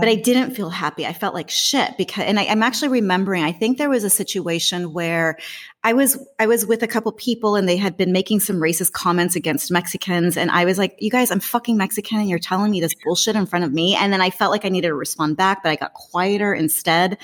But 0.00 0.08
I 0.08 0.16
didn't 0.16 0.54
feel 0.54 0.68
happy. 0.68 1.06
I 1.06 1.14
felt 1.14 1.34
like 1.34 1.48
shit 1.48 1.96
because, 1.96 2.24
and 2.24 2.38
I, 2.38 2.42
am 2.44 2.62
actually 2.62 2.88
remembering, 2.88 3.42
I 3.42 3.52
think 3.52 3.78
there 3.78 3.88
was 3.88 4.04
a 4.04 4.10
situation 4.10 4.92
where 4.92 5.38
I 5.82 5.94
was, 5.94 6.18
I 6.38 6.46
was 6.46 6.66
with 6.66 6.82
a 6.82 6.86
couple 6.86 7.10
people 7.12 7.56
and 7.56 7.66
they 7.66 7.78
had 7.78 7.96
been 7.96 8.12
making 8.12 8.40
some 8.40 8.56
racist 8.56 8.92
comments 8.92 9.34
against 9.34 9.70
Mexicans. 9.70 10.36
And 10.36 10.50
I 10.50 10.66
was 10.66 10.76
like, 10.76 10.96
you 10.98 11.10
guys, 11.10 11.30
I'm 11.30 11.40
fucking 11.40 11.78
Mexican 11.78 12.18
and 12.18 12.28
you're 12.28 12.38
telling 12.38 12.70
me 12.70 12.80
this 12.80 12.94
bullshit 13.02 13.34
in 13.34 13.46
front 13.46 13.64
of 13.64 13.72
me. 13.72 13.94
And 13.94 14.12
then 14.12 14.20
I 14.20 14.28
felt 14.28 14.50
like 14.50 14.66
I 14.66 14.68
needed 14.68 14.88
to 14.88 14.94
respond 14.94 15.38
back, 15.38 15.62
but 15.62 15.70
I 15.70 15.76
got 15.76 15.94
quieter 15.94 16.52
instead. 16.52 17.16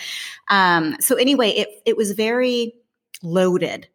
Um, 0.49 0.97
so 1.01 1.17
anyway, 1.17 1.51
it, 1.51 1.69
it 1.85 1.97
was 1.97 2.13
very 2.13 2.75
loaded 3.23 3.89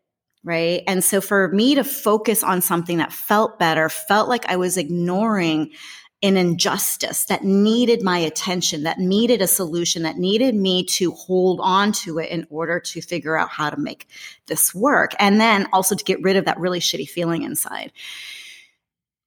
right? 0.43 0.83
And 0.87 1.03
so 1.03 1.19
for 1.19 1.49
me 1.49 1.75
to 1.75 1.83
focus 1.83 2.43
on 2.43 2.61
something 2.61 2.99
that 2.99 3.11
felt 3.11 3.59
better, 3.59 3.89
felt 3.89 4.29
like 4.29 4.45
I 4.47 4.55
was 4.55 4.77
ignoring 4.77 5.71
an 6.21 6.35
injustice 6.35 7.25
that 7.25 7.43
needed 7.43 8.03
my 8.03 8.17
attention, 8.17 8.83
that 8.83 8.99
needed 8.99 9.41
a 9.41 9.47
solution, 9.47 10.03
that 10.03 10.17
needed 10.17 10.53
me 10.53 10.83
to 10.83 11.11
hold 11.11 11.59
on 11.61 11.93
to 11.93 12.19
it 12.19 12.29
in 12.29 12.45
order 12.49 12.79
to 12.79 13.01
figure 13.01 13.37
out 13.37 13.49
how 13.49 13.69
to 13.69 13.77
make 13.77 14.07
this 14.47 14.75
work. 14.75 15.13
And 15.17 15.39
then 15.39 15.67
also 15.71 15.95
to 15.95 16.03
get 16.03 16.21
rid 16.21 16.35
of 16.35 16.45
that 16.45 16.59
really 16.59 16.81
shitty 16.81 17.07
feeling 17.07 17.43
inside. 17.43 17.93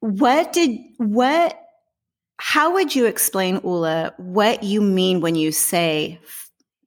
What 0.01 0.53
did, 0.53 0.81
what, 0.99 1.59
how 2.37 2.75
would 2.75 2.95
you 2.95 3.07
explain, 3.07 3.61
Ulla, 3.65 4.13
what 4.19 4.63
you 4.63 4.83
mean 4.83 5.21
when 5.21 5.35
you 5.35 5.51
say 5.51 6.21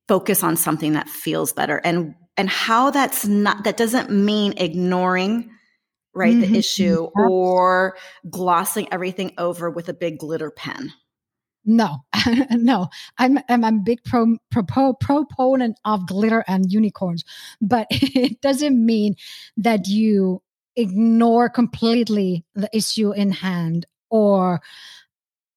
focus 0.07 0.43
on 0.43 0.55
something 0.55 0.93
that 0.93 1.09
feels 1.09 1.51
better 1.51 1.77
and, 1.83 2.13
and 2.37 2.47
how 2.47 2.91
that's 2.91 3.25
not, 3.25 3.63
that 3.63 3.77
doesn't 3.77 4.11
mean 4.11 4.53
ignoring 4.57 5.49
right 6.15 6.33
mm-hmm. 6.33 6.53
the 6.53 6.57
issue 6.57 7.07
or 7.15 7.97
glossing 8.29 8.91
everything 8.91 9.33
over 9.37 9.69
with 9.69 9.89
a 9.89 9.93
big 9.93 10.19
glitter 10.19 10.49
pen? 10.49 10.93
No 11.65 11.97
no. 12.51 12.89
I'm 13.17 13.39
i'm 13.49 13.63
a 13.63 13.71
big 13.73 14.03
pro, 14.03 14.37
pro, 14.51 14.93
proponent 14.93 15.79
of 15.83 16.07
glitter 16.07 16.43
and 16.47 16.71
unicorns 16.71 17.23
but 17.61 17.87
it 17.91 18.39
doesn't 18.41 18.83
mean 18.83 19.15
that 19.57 19.87
you 19.87 20.41
ignore 20.75 21.49
completely 21.49 22.45
the 22.53 22.69
issue 22.75 23.11
in 23.11 23.31
hand 23.31 23.85
or 24.09 24.61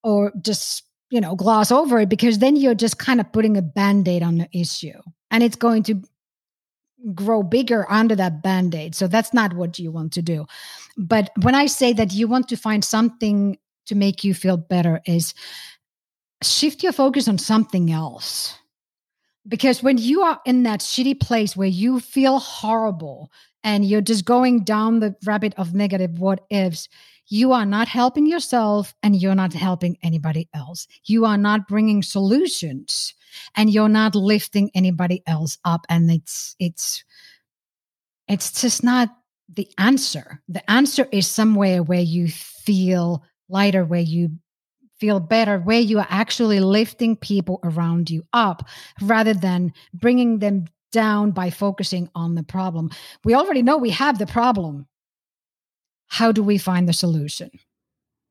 or 0.02 0.32
just 0.40 0.84
you 1.10 1.20
know 1.20 1.34
gloss 1.34 1.70
over 1.70 2.00
it 2.00 2.08
because 2.08 2.38
then 2.38 2.56
you're 2.56 2.74
just 2.74 2.98
kind 2.98 3.20
of 3.20 3.30
putting 3.32 3.56
a 3.56 3.62
band-aid 3.62 4.22
on 4.22 4.38
the 4.38 4.48
issue 4.52 5.00
and 5.30 5.42
it's 5.42 5.56
going 5.56 5.82
to 5.82 6.00
grow 7.14 7.43
bigger 7.43 7.87
under 7.90 8.17
that 8.17 8.43
band-aid. 8.43 8.95
So 8.95 9.07
that's 9.07 9.33
not 9.33 9.55
what 9.55 9.78
you 9.78 9.90
want 9.90 10.12
to 10.14 10.23
do. 10.23 10.47
But 10.97 11.31
when 11.43 11.55
i 11.55 11.67
say 11.67 11.93
that 11.93 12.12
you 12.12 12.26
want 12.26 12.49
to 12.49 12.57
find 12.57 12.85
something 12.85 13.59
to 13.87 13.95
make 13.95 14.25
you 14.25 14.35
feel 14.35 14.57
better 14.57 15.00
is 15.07 15.35
shift 16.43 16.83
your 16.83 16.93
focus 16.93 17.28
on 17.28 17.38
something 17.38 17.90
else. 17.90 18.55
Because 19.47 19.83
when 19.83 19.97
you 19.97 20.23
are 20.23 20.40
in 20.45 20.64
that 20.64 20.81
shitty 20.81 21.21
place 21.21 21.57
where 21.57 21.69
you 21.69 22.00
feel 22.00 22.38
horrible 22.38 23.33
and 23.64 23.85
you're 23.85 24.02
just 24.02 24.25
going 24.25 24.62
down 24.64 25.00
the 25.00 25.17
rabbit 25.25 25.55
of 25.57 25.75
negative 25.75 26.19
what 26.19 26.45
ifs 26.50 26.88
you 27.28 27.52
are 27.52 27.67
not 27.67 27.88
helping 27.88 28.26
yourself 28.26 28.95
and 29.02 29.21
you're 29.21 29.35
not 29.35 29.52
helping 29.52 29.99
anybody 30.02 30.49
else. 30.55 30.87
You 31.05 31.25
are 31.26 31.37
not 31.37 31.69
bringing 31.69 32.02
solutions 32.02 33.14
and 33.56 33.70
you're 33.70 33.88
not 33.88 34.14
lifting 34.14 34.70
anybody 34.75 35.23
else 35.26 35.58
up 35.64 35.87
and 35.88 36.11
it's 36.11 36.56
it's 36.58 37.04
it's 38.28 38.61
just 38.61 38.85
not 38.85 39.08
the 39.52 39.68
answer. 39.78 40.42
The 40.49 40.68
answer 40.70 41.08
is 41.11 41.26
somewhere 41.26 41.82
where 41.82 42.00
you 42.00 42.28
feel 42.28 43.25
lighter 43.49 43.85
where 43.85 44.00
you 44.00 44.30
feel 44.99 45.20
better 45.20 45.58
where 45.58 45.80
you 45.80 45.99
are 45.99 46.06
actually 46.11 46.61
lifting 46.61 47.16
people 47.16 47.61
around 47.62 48.11
you 48.11 48.25
up 48.32 48.68
rather 49.00 49.35
than 49.35 49.73
bringing 49.94 50.40
them 50.40 50.66
down 50.92 51.30
by 51.30 51.50
focusing 51.50 52.11
on 52.14 52.35
the 52.35 52.42
problem. 52.42 52.90
We 53.25 53.35
already 53.35 53.62
know 53.62 53.76
we 53.76 53.90
have 53.90 54.18
the 54.18 54.26
problem. 54.26 54.87
How 56.06 56.32
do 56.32 56.42
we 56.42 56.58
find 56.58 56.88
the 56.88 56.92
solution? 56.92 57.50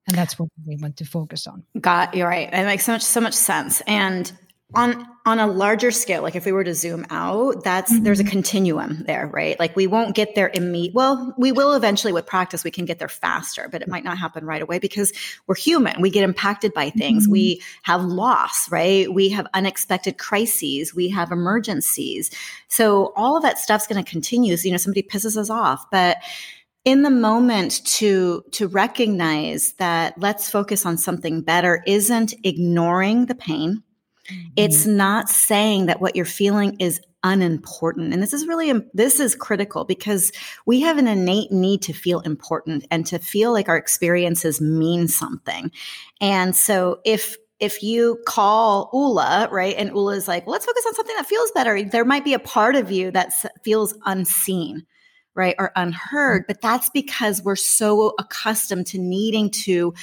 And 0.07 0.17
that's 0.17 0.39
what 0.39 0.49
we 0.65 0.77
want 0.77 0.97
to 0.97 1.05
focus 1.05 1.47
on. 1.47 1.63
Got 1.79 2.15
you're 2.15 2.27
right. 2.27 2.49
It 2.51 2.65
makes 2.65 2.85
so 2.85 2.93
much 2.93 3.03
so 3.03 3.21
much 3.21 3.33
sense. 3.33 3.81
And 3.87 4.31
on 4.75 5.07
on 5.25 5.39
a 5.39 5.47
larger 5.47 5.91
scale 5.91 6.21
like 6.21 6.35
if 6.35 6.45
we 6.45 6.51
were 6.51 6.63
to 6.63 6.73
zoom 6.73 7.05
out 7.09 7.63
that's 7.63 7.91
mm-hmm. 7.91 8.03
there's 8.03 8.19
a 8.19 8.23
continuum 8.25 9.03
there 9.07 9.25
right? 9.27 9.57
Like 9.59 9.77
we 9.77 9.87
won't 9.87 10.13
get 10.13 10.35
there 10.35 10.51
immediate 10.53 10.93
well 10.93 11.33
we 11.37 11.53
will 11.53 11.73
eventually 11.73 12.11
with 12.11 12.25
practice 12.25 12.65
we 12.65 12.71
can 12.71 12.83
get 12.83 12.99
there 12.99 13.07
faster 13.07 13.69
but 13.71 13.81
it 13.81 13.87
might 13.87 14.03
not 14.03 14.17
happen 14.17 14.45
right 14.45 14.61
away 14.61 14.79
because 14.79 15.13
we're 15.47 15.55
human. 15.55 16.01
We 16.01 16.09
get 16.09 16.25
impacted 16.25 16.73
by 16.73 16.89
things. 16.89 17.23
Mm-hmm. 17.23 17.31
we 17.31 17.61
have 17.83 18.03
loss 18.03 18.69
right? 18.69 19.11
We 19.11 19.29
have 19.29 19.47
unexpected 19.53 20.17
crises. 20.17 20.93
We 20.93 21.09
have 21.09 21.31
emergencies. 21.31 22.29
So 22.67 23.13
all 23.15 23.37
of 23.37 23.43
that 23.43 23.59
stuff's 23.59 23.87
going 23.87 24.03
to 24.03 24.09
continue. 24.09 24.57
So 24.57 24.65
you 24.65 24.71
know 24.71 24.77
somebody 24.77 25.03
pisses 25.03 25.37
us 25.37 25.49
off. 25.49 25.89
But 25.91 26.17
in 26.83 27.03
the 27.03 27.09
moment 27.09 27.85
to 27.85 28.43
to 28.51 28.67
recognize 28.67 29.73
that 29.73 30.17
let's 30.17 30.49
focus 30.49 30.85
on 30.85 30.97
something 30.97 31.41
better 31.41 31.83
isn't 31.87 32.33
ignoring 32.43 33.27
the 33.27 33.35
pain 33.35 33.83
Mm-hmm. 34.29 34.47
It's 34.55 34.85
not 34.85 35.29
saying 35.29 35.87
that 35.87 36.01
what 36.01 36.15
you're 36.15 36.25
feeling 36.25 36.77
is 36.79 37.01
unimportant. 37.23 38.13
And 38.13 38.21
this 38.21 38.33
is 38.33 38.47
really, 38.47 38.73
this 38.93 39.19
is 39.19 39.35
critical 39.35 39.85
because 39.85 40.31
we 40.65 40.81
have 40.81 40.97
an 40.97 41.07
innate 41.07 41.51
need 41.51 41.81
to 41.83 41.93
feel 41.93 42.19
important 42.21 42.85
and 42.91 43.05
to 43.07 43.19
feel 43.19 43.51
like 43.51 43.69
our 43.69 43.77
experiences 43.77 44.61
mean 44.61 45.07
something. 45.07 45.71
And 46.21 46.55
so 46.55 46.99
if, 47.05 47.37
if 47.59 47.81
you 47.81 48.19
call 48.27 48.89
Ulla, 48.93 49.49
right, 49.51 49.75
and 49.77 49.89
Ulla 49.91 50.15
is 50.15 50.27
like, 50.27 50.45
well, 50.45 50.53
let's 50.53 50.65
focus 50.65 50.85
on 50.85 50.93
something 50.93 51.15
that 51.15 51.25
feels 51.25 51.51
better, 51.51 51.81
there 51.83 52.05
might 52.05 52.23
be 52.23 52.33
a 52.33 52.39
part 52.39 52.75
of 52.75 52.91
you 52.91 53.11
that 53.11 53.33
feels 53.63 53.95
unseen 54.05 54.85
right, 55.37 55.55
or 55.59 55.71
unheard. 55.75 56.45
But 56.47 56.61
that's 56.61 56.89
because 56.89 57.43
we're 57.43 57.55
so 57.55 58.15
accustomed 58.19 58.87
to 58.87 58.97
needing 58.97 59.51
to 59.51 59.93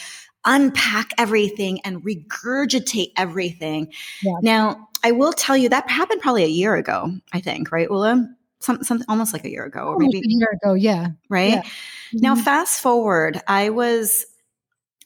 unpack 0.44 1.12
everything 1.18 1.80
and 1.80 2.02
regurgitate 2.02 3.12
everything. 3.16 3.92
Yeah. 4.22 4.34
Now, 4.42 4.88
I 5.02 5.12
will 5.12 5.32
tell 5.32 5.56
you 5.56 5.68
that 5.68 5.88
happened 5.90 6.22
probably 6.22 6.44
a 6.44 6.48
year 6.48 6.74
ago, 6.74 7.12
I 7.32 7.40
think, 7.40 7.72
right, 7.72 7.88
Ulla? 7.90 8.28
Some, 8.60 8.82
something 8.82 9.06
almost 9.10 9.32
like 9.34 9.44
a 9.44 9.50
year 9.50 9.64
ago, 9.64 9.80
or 9.80 9.98
maybe 9.98 10.18
a 10.18 10.22
year 10.24 10.48
ago, 10.62 10.72
yeah. 10.72 11.08
Right. 11.28 11.50
Yeah. 11.50 11.62
Mm-hmm. 11.62 12.18
Now, 12.20 12.36
fast 12.36 12.80
forward, 12.80 13.40
I 13.46 13.70
was 13.70 14.24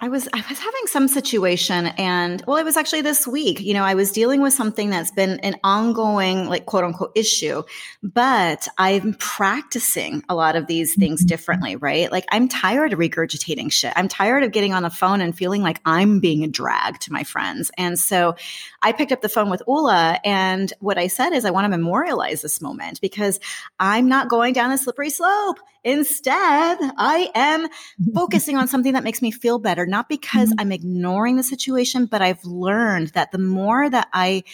I 0.01 0.09
was 0.09 0.29
I 0.33 0.45
was 0.49 0.59
having 0.61 0.87
some 0.87 1.09
situation 1.09 1.87
and 1.99 2.41
well 2.47 2.57
it 2.57 2.65
was 2.65 2.77
actually 2.77 3.01
this 3.01 3.27
week. 3.27 3.61
You 3.61 3.75
know, 3.75 3.83
I 3.83 3.95
was 3.95 4.13
dealing 4.13 4.41
with 4.41 4.53
something 4.53 4.91
that's 4.91 5.11
been 5.11 5.41
an 5.41 5.57
ongoing 5.65 6.47
like 6.47 6.67
quote 6.67 6.85
unquote 6.85 7.11
issue, 7.17 7.65
but 8.01 8.69
I'm 8.79 9.15
practicing 9.15 10.23
a 10.29 10.37
lot 10.37 10.55
of 10.55 10.69
these 10.69 10.95
things 10.95 11.23
mm-hmm. 11.23 11.27
differently, 11.27 11.75
right? 11.75 12.13
Like 12.13 12.27
I'm 12.31 12.47
tired 12.47 12.93
of 12.93 13.01
regurgitating 13.01 13.73
shit. 13.73 13.93
I'm 13.97 14.07
tired 14.07 14.45
of 14.45 14.53
getting 14.53 14.73
on 14.73 14.85
the 14.85 14.91
phone 14.91 15.21
and 15.21 15.37
feeling 15.37 15.63
like 15.63 15.81
I'm 15.85 16.21
being 16.21 16.45
a 16.45 16.49
drag 16.49 17.01
to 17.01 17.13
my 17.13 17.25
friends. 17.25 17.73
And 17.77 17.99
so 17.99 18.37
I 18.81 18.93
picked 18.93 19.11
up 19.11 19.21
the 19.21 19.29
phone 19.29 19.51
with 19.51 19.63
Ulla 19.67 20.21
and 20.25 20.73
what 20.79 20.97
I 20.97 21.09
said 21.09 21.33
is 21.33 21.45
I 21.45 21.51
want 21.51 21.65
to 21.65 21.77
memorialize 21.77 22.41
this 22.41 22.61
moment 22.61 23.01
because 23.01 23.41
I'm 23.81 24.09
not 24.09 24.29
going 24.29 24.55
down 24.55 24.71
a 24.71 24.79
slippery 24.79 25.11
slope. 25.11 25.59
Instead, 25.85 26.79
I 26.99 27.31
am 27.35 27.67
focusing 28.15 28.57
on 28.57 28.69
something 28.69 28.93
that 28.93 29.05
makes 29.05 29.23
me 29.23 29.31
feel 29.31 29.59
better, 29.59 29.87
not 29.89 30.09
because 30.09 30.51
mm-hmm. 30.51 30.61
I'm 30.61 30.73
ignoring 30.73 31.37
the 31.37 31.43
situation, 31.43 32.07
but 32.07 32.23
I've 32.23 32.45
learned 32.45 33.09
that 33.09 33.33
the 33.33 33.39
more 33.39 33.89
that 33.91 34.09
I 34.13 34.45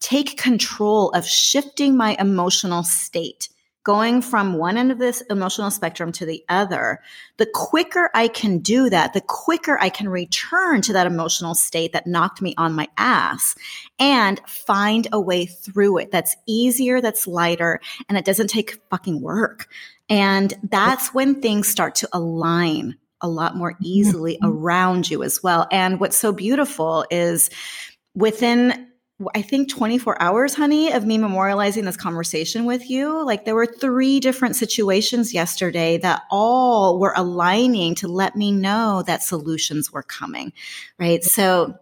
take 0.00 0.36
control 0.36 1.10
of 1.10 1.26
shifting 1.26 1.96
my 1.96 2.16
emotional 2.18 2.82
state, 2.82 3.48
going 3.86 4.20
from 4.20 4.58
one 4.58 4.76
end 4.76 4.90
of 4.90 4.98
this 4.98 5.20
emotional 5.30 5.70
spectrum 5.70 6.10
to 6.10 6.26
the 6.26 6.44
other, 6.48 6.98
the 7.36 7.46
quicker 7.46 8.10
I 8.14 8.26
can 8.26 8.58
do 8.58 8.90
that, 8.90 9.12
the 9.12 9.20
quicker 9.20 9.78
I 9.80 9.90
can 9.90 10.08
return 10.08 10.82
to 10.82 10.92
that 10.94 11.06
emotional 11.06 11.54
state 11.54 11.92
that 11.92 12.04
knocked 12.04 12.42
me 12.42 12.52
on 12.58 12.72
my 12.72 12.88
ass 12.96 13.54
and 14.00 14.40
find 14.48 15.06
a 15.12 15.20
way 15.20 15.46
through 15.46 15.98
it 15.98 16.10
that's 16.10 16.34
easier, 16.46 17.00
that's 17.00 17.28
lighter, 17.28 17.80
and 18.08 18.18
it 18.18 18.24
doesn't 18.24 18.48
take 18.48 18.80
fucking 18.90 19.20
work. 19.20 19.68
And 20.08 20.52
that's 20.64 21.14
when 21.14 21.40
things 21.40 21.68
start 21.68 21.94
to 21.96 22.08
align 22.12 22.96
a 23.20 23.28
lot 23.28 23.56
more 23.56 23.76
easily 23.82 24.38
around 24.42 25.10
you 25.10 25.22
as 25.22 25.42
well. 25.42 25.66
And 25.70 26.00
what's 26.00 26.16
so 26.16 26.32
beautiful 26.32 27.04
is 27.10 27.50
within 28.14 28.88
I 29.34 29.40
think 29.40 29.70
24 29.70 30.20
hours, 30.20 30.54
honey, 30.54 30.92
of 30.92 31.06
me 31.06 31.16
memorializing 31.16 31.84
this 31.84 31.96
conversation 31.96 32.66
with 32.66 32.90
you. 32.90 33.24
Like 33.24 33.46
there 33.46 33.54
were 33.54 33.66
three 33.66 34.20
different 34.20 34.56
situations 34.56 35.32
yesterday 35.32 35.96
that 35.98 36.24
all 36.30 36.98
were 36.98 37.14
aligning 37.16 37.94
to 37.96 38.08
let 38.08 38.36
me 38.36 38.52
know 38.52 39.02
that 39.06 39.22
solutions 39.22 39.90
were 39.90 40.02
coming. 40.02 40.52
Right. 40.98 41.24
So 41.24 41.78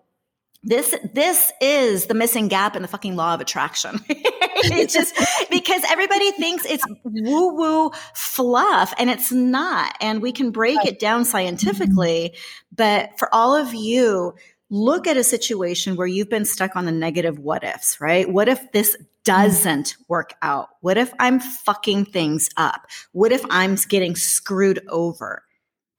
this 0.64 0.94
this 1.12 1.52
is 1.60 2.06
the 2.06 2.14
missing 2.14 2.48
gap 2.48 2.74
in 2.74 2.82
the 2.82 2.88
fucking 2.88 3.16
law 3.16 3.34
of 3.34 3.40
attraction. 3.40 4.00
it's 4.08 4.94
just 4.94 5.14
because 5.50 5.82
everybody 5.88 6.30
thinks 6.32 6.64
it's 6.64 6.84
woo 7.04 7.54
woo 7.54 7.90
fluff 8.14 8.94
and 8.98 9.10
it's 9.10 9.30
not. 9.30 9.94
And 10.00 10.22
we 10.22 10.32
can 10.32 10.50
break 10.50 10.84
it 10.84 10.98
down 10.98 11.24
scientifically. 11.24 12.34
But 12.74 13.18
for 13.18 13.32
all 13.32 13.54
of 13.54 13.74
you, 13.74 14.34
look 14.70 15.06
at 15.06 15.16
a 15.18 15.24
situation 15.24 15.96
where 15.96 16.06
you've 16.06 16.30
been 16.30 16.46
stuck 16.46 16.76
on 16.76 16.86
the 16.86 16.92
negative 16.92 17.38
what 17.38 17.62
ifs, 17.62 18.00
right? 18.00 18.28
What 18.30 18.48
if 18.48 18.72
this 18.72 18.96
doesn't 19.24 19.96
work 20.08 20.34
out? 20.42 20.70
What 20.80 20.96
if 20.96 21.12
I'm 21.18 21.40
fucking 21.40 22.06
things 22.06 22.48
up? 22.56 22.86
What 23.12 23.32
if 23.32 23.44
I'm 23.50 23.76
getting 23.88 24.16
screwed 24.16 24.80
over? 24.88 25.42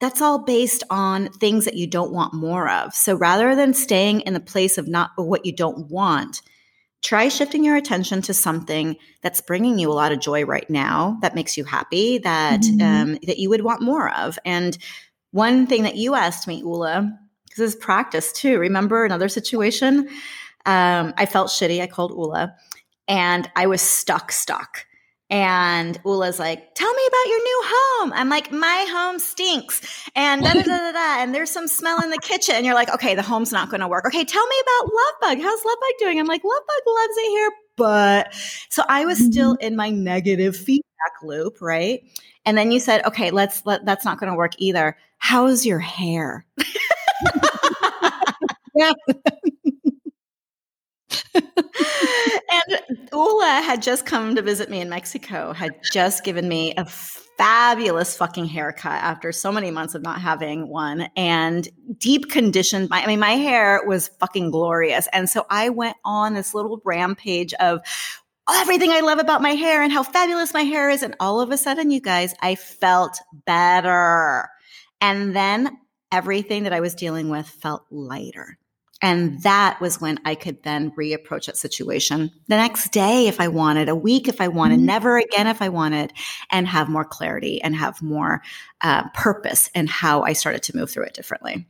That's 0.00 0.20
all 0.20 0.40
based 0.40 0.84
on 0.90 1.30
things 1.30 1.64
that 1.64 1.76
you 1.76 1.86
don't 1.86 2.12
want 2.12 2.34
more 2.34 2.68
of. 2.68 2.94
So 2.94 3.14
rather 3.14 3.54
than 3.54 3.72
staying 3.72 4.20
in 4.20 4.34
the 4.34 4.40
place 4.40 4.76
of 4.76 4.86
not 4.86 5.10
what 5.16 5.46
you 5.46 5.54
don't 5.54 5.90
want, 5.90 6.42
try 7.02 7.28
shifting 7.28 7.64
your 7.64 7.76
attention 7.76 8.20
to 8.22 8.34
something 8.34 8.96
that's 9.22 9.40
bringing 9.40 9.78
you 9.78 9.90
a 9.90 9.94
lot 9.94 10.12
of 10.12 10.20
joy 10.20 10.44
right 10.44 10.68
now, 10.68 11.18
that 11.22 11.34
makes 11.34 11.56
you 11.56 11.64
happy, 11.64 12.18
that 12.18 12.60
mm-hmm. 12.60 12.82
um, 12.82 13.18
that 13.26 13.38
you 13.38 13.48
would 13.48 13.62
want 13.62 13.82
more 13.82 14.10
of. 14.10 14.38
And 14.44 14.76
one 15.30 15.66
thing 15.66 15.84
that 15.84 15.96
you 15.96 16.14
asked 16.14 16.48
me, 16.48 16.62
Ulla, 16.62 17.18
because 17.44 17.58
this 17.58 17.74
is 17.74 17.76
practice 17.76 18.32
too. 18.32 18.58
Remember 18.58 19.04
another 19.04 19.28
situation? 19.28 20.08
Um, 20.64 21.14
I 21.16 21.26
felt 21.26 21.48
shitty. 21.48 21.80
I 21.80 21.86
called 21.86 22.12
Ulla, 22.12 22.54
and 23.06 23.50
I 23.54 23.66
was 23.66 23.80
stuck, 23.80 24.32
stuck. 24.32 24.85
And 25.28 26.00
Ulla's 26.04 26.38
like, 26.38 26.72
tell 26.74 26.92
me 26.92 27.02
about 27.08 27.26
your 27.26 27.42
new 27.42 27.62
home. 27.64 28.12
I'm 28.12 28.28
like, 28.28 28.52
my 28.52 28.86
home 28.90 29.18
stinks. 29.18 30.08
And 30.14 30.42
da 30.42 30.52
da 30.52 30.62
da 30.62 30.78
da 30.78 30.92
da. 30.92 31.22
And 31.22 31.34
there's 31.34 31.50
some 31.50 31.66
smell 31.66 32.00
in 32.02 32.10
the 32.10 32.18
kitchen. 32.18 32.54
And 32.54 32.64
you're 32.64 32.76
like, 32.76 32.94
okay, 32.94 33.16
the 33.16 33.22
home's 33.22 33.50
not 33.50 33.68
going 33.68 33.80
to 33.80 33.88
work. 33.88 34.06
Okay, 34.06 34.24
tell 34.24 34.46
me 34.46 34.56
about 34.62 34.92
Lovebug. 34.92 35.42
How's 35.42 35.58
Lovebug 35.60 35.98
doing? 35.98 36.20
I'm 36.20 36.26
like, 36.26 36.42
Lovebug 36.42 36.94
loves 36.94 37.16
it 37.16 37.30
here. 37.30 37.50
But 37.76 38.32
so 38.68 38.84
I 38.88 39.04
was 39.04 39.18
still 39.18 39.54
mm-hmm. 39.54 39.66
in 39.66 39.74
my 39.76 39.90
negative 39.90 40.56
feedback 40.56 40.84
loop, 41.22 41.60
right? 41.60 42.04
And 42.44 42.56
then 42.56 42.70
you 42.70 42.78
said, 42.78 43.04
okay, 43.04 43.32
let's 43.32 43.66
let 43.66 43.84
that's 43.84 44.04
not 44.04 44.20
going 44.20 44.30
to 44.30 44.36
work 44.36 44.52
either. 44.58 44.96
How's 45.18 45.66
your 45.66 45.80
hair? 45.80 46.46
yeah. 48.76 48.92
And 51.36 52.80
Ulla 53.12 53.60
had 53.64 53.82
just 53.82 54.06
come 54.06 54.34
to 54.36 54.42
visit 54.42 54.70
me 54.70 54.80
in 54.80 54.88
Mexico, 54.88 55.52
had 55.52 55.72
just 55.92 56.24
given 56.24 56.48
me 56.48 56.74
a 56.76 56.84
fabulous 56.84 58.16
fucking 58.16 58.46
haircut 58.46 58.92
after 58.92 59.30
so 59.32 59.52
many 59.52 59.70
months 59.70 59.94
of 59.94 60.02
not 60.02 60.20
having 60.20 60.68
one 60.68 61.08
and 61.16 61.68
deep 61.98 62.30
conditioned 62.30 62.88
my 62.88 63.02
I 63.02 63.06
mean 63.06 63.20
my 63.20 63.32
hair 63.32 63.82
was 63.86 64.08
fucking 64.20 64.50
glorious. 64.50 65.06
And 65.12 65.28
so 65.28 65.44
I 65.50 65.68
went 65.68 65.96
on 66.04 66.34
this 66.34 66.54
little 66.54 66.80
rampage 66.84 67.52
of 67.54 67.80
everything 68.50 68.90
I 68.90 69.00
love 69.00 69.18
about 69.18 69.42
my 69.42 69.50
hair 69.50 69.82
and 69.82 69.92
how 69.92 70.02
fabulous 70.02 70.54
my 70.54 70.62
hair 70.62 70.88
is 70.88 71.02
and 71.02 71.14
all 71.20 71.40
of 71.40 71.50
a 71.50 71.58
sudden 71.58 71.90
you 71.90 72.00
guys 72.00 72.34
I 72.40 72.54
felt 72.54 73.18
better. 73.44 74.48
And 75.00 75.36
then 75.36 75.76
everything 76.10 76.62
that 76.62 76.72
I 76.72 76.80
was 76.80 76.94
dealing 76.94 77.28
with 77.28 77.46
felt 77.46 77.84
lighter. 77.90 78.58
And 79.06 79.40
that 79.44 79.80
was 79.80 80.00
when 80.00 80.18
I 80.24 80.34
could 80.34 80.64
then 80.64 80.90
reapproach 80.90 81.46
that 81.46 81.56
situation 81.56 82.32
the 82.48 82.56
next 82.56 82.90
day 82.90 83.28
if 83.28 83.40
I 83.40 83.46
wanted, 83.46 83.88
a 83.88 83.94
week 83.94 84.26
if 84.26 84.40
I 84.40 84.48
wanted, 84.48 84.78
mm-hmm. 84.78 84.86
never 84.86 85.16
again 85.16 85.46
if 85.46 85.62
I 85.62 85.68
wanted, 85.68 86.12
and 86.50 86.66
have 86.66 86.88
more 86.88 87.04
clarity 87.04 87.62
and 87.62 87.76
have 87.76 88.02
more 88.02 88.42
uh, 88.80 89.08
purpose 89.10 89.70
in 89.76 89.86
how 89.86 90.22
I 90.22 90.32
started 90.32 90.64
to 90.64 90.76
move 90.76 90.90
through 90.90 91.04
it 91.04 91.14
differently. 91.14 91.68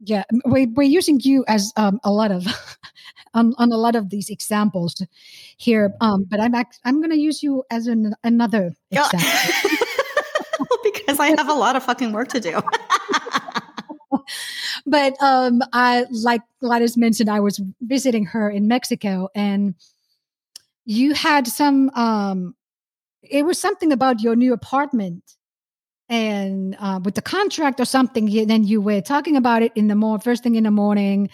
Yeah, 0.00 0.22
we, 0.46 0.64
we're 0.64 0.84
using 0.84 1.20
you 1.22 1.44
as 1.48 1.70
um, 1.76 2.00
a 2.02 2.10
lot 2.10 2.32
of 2.32 2.46
on, 3.34 3.52
on 3.58 3.70
a 3.70 3.76
lot 3.76 3.94
of 3.94 4.08
these 4.08 4.30
examples 4.30 5.04
here, 5.58 5.92
um, 6.00 6.24
but 6.24 6.40
I'm 6.40 6.54
act- 6.54 6.80
I'm 6.86 6.98
going 7.00 7.10
to 7.10 7.18
use 7.18 7.42
you 7.42 7.64
as 7.70 7.88
an, 7.88 8.14
another 8.24 8.72
example 8.90 9.20
because 10.82 11.20
I 11.20 11.34
have 11.36 11.50
a 11.50 11.54
lot 11.54 11.76
of 11.76 11.84
fucking 11.84 12.12
work 12.12 12.28
to 12.28 12.40
do. 12.40 12.58
but 14.86 15.20
um, 15.22 15.62
I 15.72 16.04
like 16.10 16.42
Gladys 16.60 16.96
mentioned, 16.96 17.30
I 17.30 17.40
was 17.40 17.60
visiting 17.80 18.26
her 18.26 18.50
in 18.50 18.68
Mexico, 18.68 19.28
and 19.34 19.74
you 20.84 21.14
had 21.14 21.46
some. 21.46 21.90
Um, 21.90 22.54
it 23.22 23.44
was 23.44 23.58
something 23.58 23.90
about 23.92 24.20
your 24.20 24.36
new 24.36 24.52
apartment 24.52 25.22
and 26.10 26.76
uh, 26.78 27.00
with 27.02 27.14
the 27.14 27.22
contract 27.22 27.80
or 27.80 27.86
something. 27.86 28.26
then 28.46 28.64
you 28.64 28.80
were 28.80 29.00
talking 29.00 29.36
about 29.36 29.62
it 29.62 29.72
in 29.74 29.88
the 29.88 29.94
more 29.94 30.18
first 30.18 30.42
thing 30.42 30.56
in 30.56 30.64
the 30.64 30.70
morning, 30.70 31.30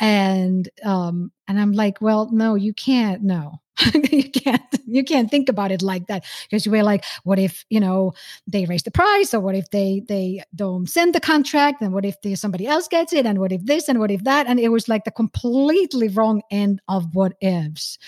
and 0.00 0.68
um, 0.84 1.32
and 1.46 1.60
I'm 1.60 1.72
like, 1.72 2.00
well, 2.00 2.30
no, 2.32 2.54
you 2.54 2.72
can't. 2.72 3.22
No, 3.22 3.60
you 4.10 4.30
can't 4.30 4.62
you 4.86 5.04
can't 5.04 5.30
think 5.30 5.48
about 5.48 5.70
it 5.70 5.82
like 5.82 6.06
that 6.08 6.24
because 6.48 6.66
you 6.66 6.72
were 6.72 6.82
like 6.82 7.04
what 7.22 7.38
if 7.38 7.64
you 7.70 7.78
know 7.78 8.12
they 8.46 8.64
raise 8.64 8.82
the 8.82 8.90
price 8.90 9.32
or 9.32 9.40
what 9.40 9.54
if 9.54 9.70
they 9.70 10.02
they 10.08 10.42
don't 10.54 10.88
send 10.88 11.14
the 11.14 11.20
contract 11.20 11.80
and 11.80 11.92
what 11.92 12.04
if 12.04 12.16
somebody 12.34 12.66
else 12.66 12.88
gets 12.88 13.12
it 13.12 13.24
and 13.24 13.38
what 13.38 13.52
if 13.52 13.64
this 13.64 13.88
and 13.88 14.00
what 14.00 14.10
if 14.10 14.24
that 14.24 14.46
and 14.46 14.58
it 14.58 14.70
was 14.70 14.88
like 14.88 15.04
the 15.04 15.10
completely 15.10 16.08
wrong 16.08 16.42
end 16.50 16.80
of 16.88 17.14
what 17.14 17.34
ifs. 17.40 17.98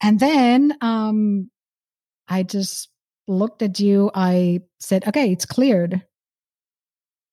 And 0.00 0.20
then 0.20 0.76
um 0.80 1.50
i 2.28 2.42
just 2.42 2.88
looked 3.26 3.62
at 3.62 3.80
you 3.80 4.10
i 4.14 4.60
said 4.78 5.06
okay 5.08 5.32
it's 5.32 5.46
cleared. 5.46 6.02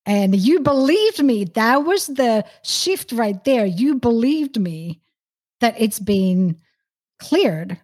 And 0.06 0.36
you 0.36 0.60
believed 0.60 1.22
me 1.22 1.44
that 1.54 1.84
was 1.84 2.08
the 2.08 2.44
shift 2.62 3.10
right 3.12 3.42
there. 3.44 3.64
You 3.64 3.94
believed 3.94 4.60
me 4.60 5.00
that 5.60 5.76
it's 5.78 5.98
been 5.98 6.58
cleared 7.18 7.80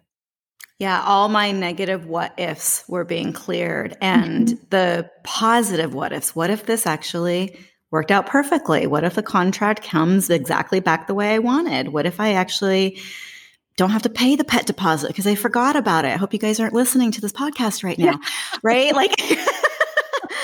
yeah, 0.81 1.03
all 1.05 1.29
my 1.29 1.51
negative 1.51 2.07
what 2.07 2.33
ifs 2.39 2.83
were 2.87 3.05
being 3.05 3.33
cleared 3.33 3.95
and 4.01 4.47
mm-hmm. 4.47 4.63
the 4.71 5.11
positive 5.23 5.93
what 5.93 6.11
ifs. 6.11 6.35
What 6.35 6.49
if 6.49 6.65
this 6.65 6.87
actually 6.87 7.55
worked 7.91 8.09
out 8.09 8.25
perfectly? 8.25 8.87
What 8.87 9.03
if 9.03 9.13
the 9.13 9.21
contract 9.21 9.83
comes 9.83 10.31
exactly 10.31 10.79
back 10.79 11.05
the 11.05 11.13
way 11.13 11.35
I 11.35 11.37
wanted? 11.37 11.89
What 11.89 12.07
if 12.07 12.19
I 12.19 12.33
actually 12.33 12.97
don't 13.77 13.91
have 13.91 14.01
to 14.01 14.09
pay 14.09 14.35
the 14.35 14.43
pet 14.43 14.65
deposit 14.65 15.09
because 15.09 15.27
I 15.27 15.35
forgot 15.35 15.75
about 15.75 16.03
it? 16.03 16.13
I 16.13 16.17
hope 16.17 16.33
you 16.33 16.39
guys 16.39 16.59
aren't 16.59 16.73
listening 16.73 17.11
to 17.11 17.21
this 17.21 17.31
podcast 17.31 17.83
right 17.83 17.99
now, 17.99 18.05
yeah. 18.05 18.17
right? 18.63 18.95
Like, 18.95 19.13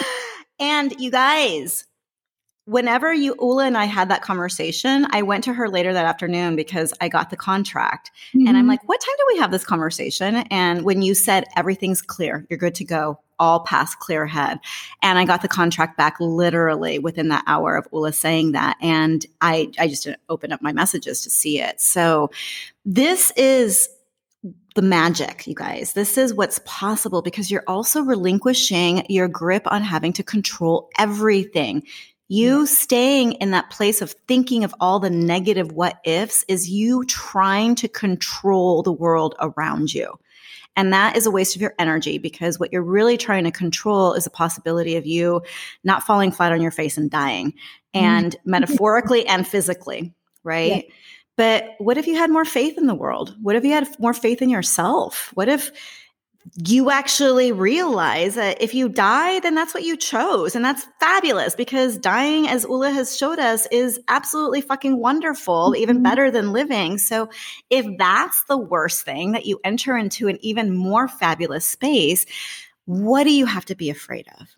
and 0.59 0.93
you 0.99 1.09
guys, 1.09 1.83
whenever 2.67 3.13
you 3.13 3.33
Ulla 3.39 3.65
and 3.65 3.77
I 3.77 3.85
had 3.85 4.09
that 4.09 4.21
conversation, 4.21 5.07
I 5.11 5.21
went 5.21 5.45
to 5.45 5.53
her 5.53 5.69
later 5.69 5.93
that 5.93 6.05
afternoon 6.05 6.57
because 6.57 6.93
I 6.99 7.07
got 7.07 7.29
the 7.29 7.37
contract. 7.37 8.11
Mm-hmm. 8.29 8.45
And 8.45 8.49
I'm 8.49 8.63
mm-hmm. 8.63 8.69
like, 8.69 8.87
what 8.89 8.99
time 8.99 9.15
do 9.17 9.23
we 9.29 9.39
have 9.39 9.51
this 9.51 9.63
conversation? 9.63 10.35
And 10.51 10.83
when 10.83 11.01
you 11.01 11.15
said 11.15 11.45
everything's 11.55 12.01
clear, 12.01 12.45
you're 12.49 12.59
good 12.59 12.75
to 12.75 12.83
go, 12.83 13.19
all 13.39 13.61
pass 13.61 13.95
clear 13.95 14.23
ahead. 14.23 14.59
And 15.01 15.17
I 15.17 15.23
got 15.23 15.41
the 15.41 15.47
contract 15.47 15.97
back 15.97 16.17
literally 16.19 16.99
within 16.99 17.29
that 17.29 17.45
hour 17.47 17.77
of 17.77 17.87
Ulla 17.93 18.11
saying 18.11 18.51
that. 18.51 18.75
And 18.81 19.25
I 19.39 19.71
I 19.79 19.87
just 19.87 20.03
didn't 20.03 20.19
open 20.27 20.51
up 20.51 20.61
my 20.61 20.73
messages 20.73 21.21
to 21.21 21.29
see 21.29 21.61
it. 21.61 21.79
So 21.79 22.31
this 22.83 23.31
is 23.37 23.87
the 24.75 24.81
magic, 24.81 25.47
you 25.47 25.55
guys. 25.55 25.93
This 25.93 26.17
is 26.17 26.33
what's 26.33 26.59
possible 26.65 27.21
because 27.21 27.49
you're 27.49 27.63
also 27.65 28.01
relinquishing 28.01 29.05
your 29.09 29.27
grip 29.27 29.63
on 29.65 29.81
having 29.81 30.13
to 30.13 30.23
control 30.23 30.89
everything. 30.99 31.83
You 32.29 32.65
staying 32.65 33.33
in 33.33 33.51
that 33.51 33.69
place 33.69 34.01
of 34.01 34.13
thinking 34.27 34.63
of 34.63 34.75
all 34.79 34.99
the 34.99 35.09
negative 35.09 35.71
what 35.71 35.99
ifs 36.03 36.43
is 36.47 36.69
you 36.69 37.05
trying 37.05 37.75
to 37.75 37.87
control 37.87 38.83
the 38.83 38.91
world 38.91 39.35
around 39.39 39.93
you. 39.93 40.19
And 40.75 40.93
that 40.93 41.17
is 41.17 41.25
a 41.25 41.31
waste 41.31 41.55
of 41.55 41.61
your 41.61 41.73
energy 41.79 42.19
because 42.19 42.59
what 42.59 42.71
you're 42.71 42.83
really 42.83 43.17
trying 43.17 43.45
to 43.45 43.51
control 43.51 44.13
is 44.13 44.27
a 44.27 44.29
possibility 44.29 44.95
of 44.95 45.07
you 45.07 45.41
not 45.83 46.03
falling 46.03 46.31
flat 46.31 46.51
on 46.51 46.61
your 46.61 46.71
face 46.71 46.97
and 46.97 47.09
dying, 47.09 47.53
and 47.95 48.33
mm-hmm. 48.33 48.51
metaphorically 48.51 49.25
and 49.25 49.47
physically, 49.47 50.13
right? 50.43 50.85
Yeah. 50.85 50.93
But 51.35 51.75
what 51.79 51.97
if 51.97 52.07
you 52.07 52.15
had 52.15 52.29
more 52.29 52.45
faith 52.45 52.77
in 52.77 52.87
the 52.87 52.95
world? 52.95 53.35
What 53.41 53.55
if 53.55 53.63
you 53.63 53.71
had 53.71 53.87
more 53.99 54.13
faith 54.13 54.41
in 54.41 54.49
yourself? 54.49 55.31
What 55.33 55.49
if 55.49 55.71
you 56.55 56.89
actually 56.91 57.51
realize 57.51 58.35
that 58.35 58.61
if 58.61 58.73
you 58.73 58.89
die, 58.89 59.39
then 59.39 59.55
that's 59.55 59.73
what 59.73 59.83
you 59.83 59.97
chose. 59.97 60.55
And 60.55 60.63
that's 60.63 60.87
fabulous 60.99 61.55
because 61.55 61.97
dying, 61.97 62.47
as 62.47 62.65
Ulla 62.65 62.91
has 62.91 63.17
showed 63.17 63.39
us, 63.39 63.67
is 63.71 63.99
absolutely 64.07 64.61
fucking 64.61 64.99
wonderful, 64.99 65.71
mm-hmm. 65.71 65.81
even 65.81 66.03
better 66.03 66.31
than 66.31 66.53
living. 66.53 66.97
So 66.97 67.29
if 67.69 67.85
that's 67.97 68.43
the 68.43 68.57
worst 68.57 69.03
thing 69.03 69.33
that 69.33 69.45
you 69.45 69.59
enter 69.63 69.97
into 69.97 70.27
an 70.27 70.37
even 70.41 70.75
more 70.75 71.07
fabulous 71.07 71.65
space, 71.65 72.25
what 72.85 73.23
do 73.23 73.31
you 73.31 73.45
have 73.45 73.65
to 73.65 73.75
be 73.75 73.89
afraid 73.89 74.27
of? 74.39 74.56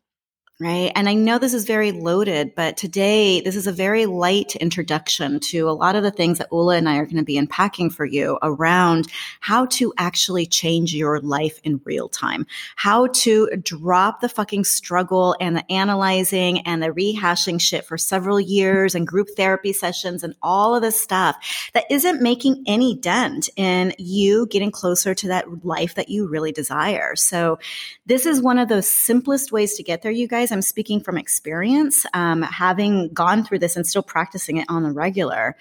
Right? 0.62 0.92
And 0.94 1.08
I 1.08 1.14
know 1.14 1.38
this 1.38 1.54
is 1.54 1.64
very 1.64 1.94
loaded, 1.94 2.54
but 2.54 2.76
today 2.76 3.40
this 3.40 3.56
is 3.56 3.66
a 3.66 3.72
very 3.72 4.06
light 4.06 4.58
introduction 4.58 5.40
to 5.40 5.70
a 5.70 5.72
lot 5.72 5.96
of 5.96 6.04
the 6.04 6.12
things 6.12 6.38
that 6.38 6.50
Ulla 6.52 6.76
and 6.76 6.90
I 6.90 6.98
are 6.98 7.06
going 7.06 7.16
to 7.16 7.24
be 7.24 7.38
unpacking 7.38 7.92
for 7.92 8.04
you 8.04 8.38
around 8.42 9.08
how 9.40 9.68
to 9.68 9.94
actually 9.98 10.46
change 10.46 10.94
your 10.94 11.22
life 11.22 11.62
in 11.64 11.80
real 11.86 12.10
time, 12.10 12.46
how 12.76 13.08
to 13.08 13.50
drop 13.64 14.20
the 14.20 14.28
fucking 14.28 14.66
struggle 14.66 15.34
and 15.40 15.56
the 15.56 15.72
analyzing 15.72 16.60
and 16.68 16.84
the 16.84 16.88
rehashing 16.88 17.62
shit 17.62 17.86
for 17.86 17.98
several 17.98 18.38
years 18.38 18.96
and 18.96 19.08
group 19.08 19.30
therapy 19.38 19.72
sessions 19.72 20.26
and 20.26 20.36
all 20.42 20.76
of 20.76 20.82
this 20.82 21.00
stuff 21.00 21.38
that 21.72 21.86
isn't 21.90 22.22
making 22.22 22.66
any 22.68 22.98
dent 22.98 23.50
in 23.56 23.94
you 23.98 24.46
getting 24.48 24.72
closer 24.72 25.16
to 25.16 25.30
that 25.30 25.64
life 25.64 25.96
that 25.96 26.10
you 26.10 26.28
really 26.28 26.52
desire. 26.52 27.16
So 27.16 27.60
this 28.08 28.26
is 28.26 28.42
one 28.42 28.60
of 28.60 28.68
those 28.68 28.90
simplest 28.90 29.54
ways 29.54 29.76
to 29.76 29.84
get 29.84 30.02
there, 30.02 30.12
you 30.12 30.28
guys 30.28 30.49
I'm 30.52 30.62
speaking 30.62 31.02
from 31.02 31.18
experience, 31.18 32.06
um, 32.14 32.42
having 32.42 33.14
gone 33.14 33.44
through 33.44 33.60
this 33.60 33.76
and 33.76 33.86
still 33.86 34.04
practicing 34.04 34.58
it 34.58 34.66
on 34.70 34.84
the 34.84 34.92
regular. 34.92 35.56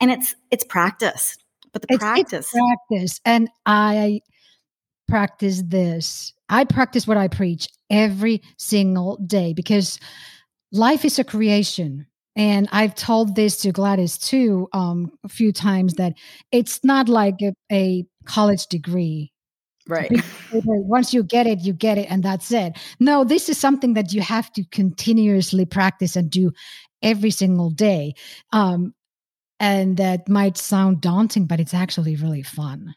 And 0.00 0.10
it's 0.10 0.34
it's 0.50 0.64
practice, 0.64 1.36
but 1.72 1.82
the 1.82 1.88
it's, 1.90 1.98
practice, 1.98 2.50
it's 2.52 2.62
practice, 2.88 3.20
and 3.24 3.48
I 3.66 4.20
practice 5.08 5.62
this. 5.66 6.32
I 6.48 6.64
practice 6.64 7.06
what 7.06 7.16
I 7.16 7.28
preach 7.28 7.68
every 7.90 8.42
single 8.56 9.16
day 9.16 9.52
because 9.52 9.98
life 10.72 11.04
is 11.04 11.18
a 11.18 11.24
creation. 11.24 12.06
And 12.36 12.68
I've 12.70 12.94
told 12.94 13.34
this 13.34 13.58
to 13.62 13.72
Gladys 13.72 14.16
too 14.16 14.68
um, 14.72 15.12
a 15.24 15.28
few 15.28 15.52
times 15.52 15.94
that 15.94 16.14
it's 16.52 16.82
not 16.84 17.08
like 17.08 17.42
a, 17.42 17.52
a 17.72 18.06
college 18.24 18.66
degree 18.68 19.32
Right. 19.86 20.10
Once 20.52 21.12
you 21.12 21.22
get 21.22 21.46
it, 21.46 21.60
you 21.60 21.72
get 21.72 21.98
it, 21.98 22.06
and 22.10 22.22
that's 22.22 22.52
it. 22.52 22.78
No, 23.00 23.24
this 23.24 23.48
is 23.48 23.58
something 23.58 23.94
that 23.94 24.12
you 24.12 24.20
have 24.20 24.52
to 24.52 24.64
continuously 24.70 25.64
practice 25.64 26.16
and 26.16 26.30
do 26.30 26.52
every 27.02 27.30
single 27.30 27.70
day. 27.70 28.14
Um, 28.52 28.94
and 29.58 29.96
that 29.96 30.28
might 30.28 30.56
sound 30.56 31.00
daunting, 31.00 31.46
but 31.46 31.60
it's 31.60 31.74
actually 31.74 32.16
really 32.16 32.42
fun. 32.42 32.94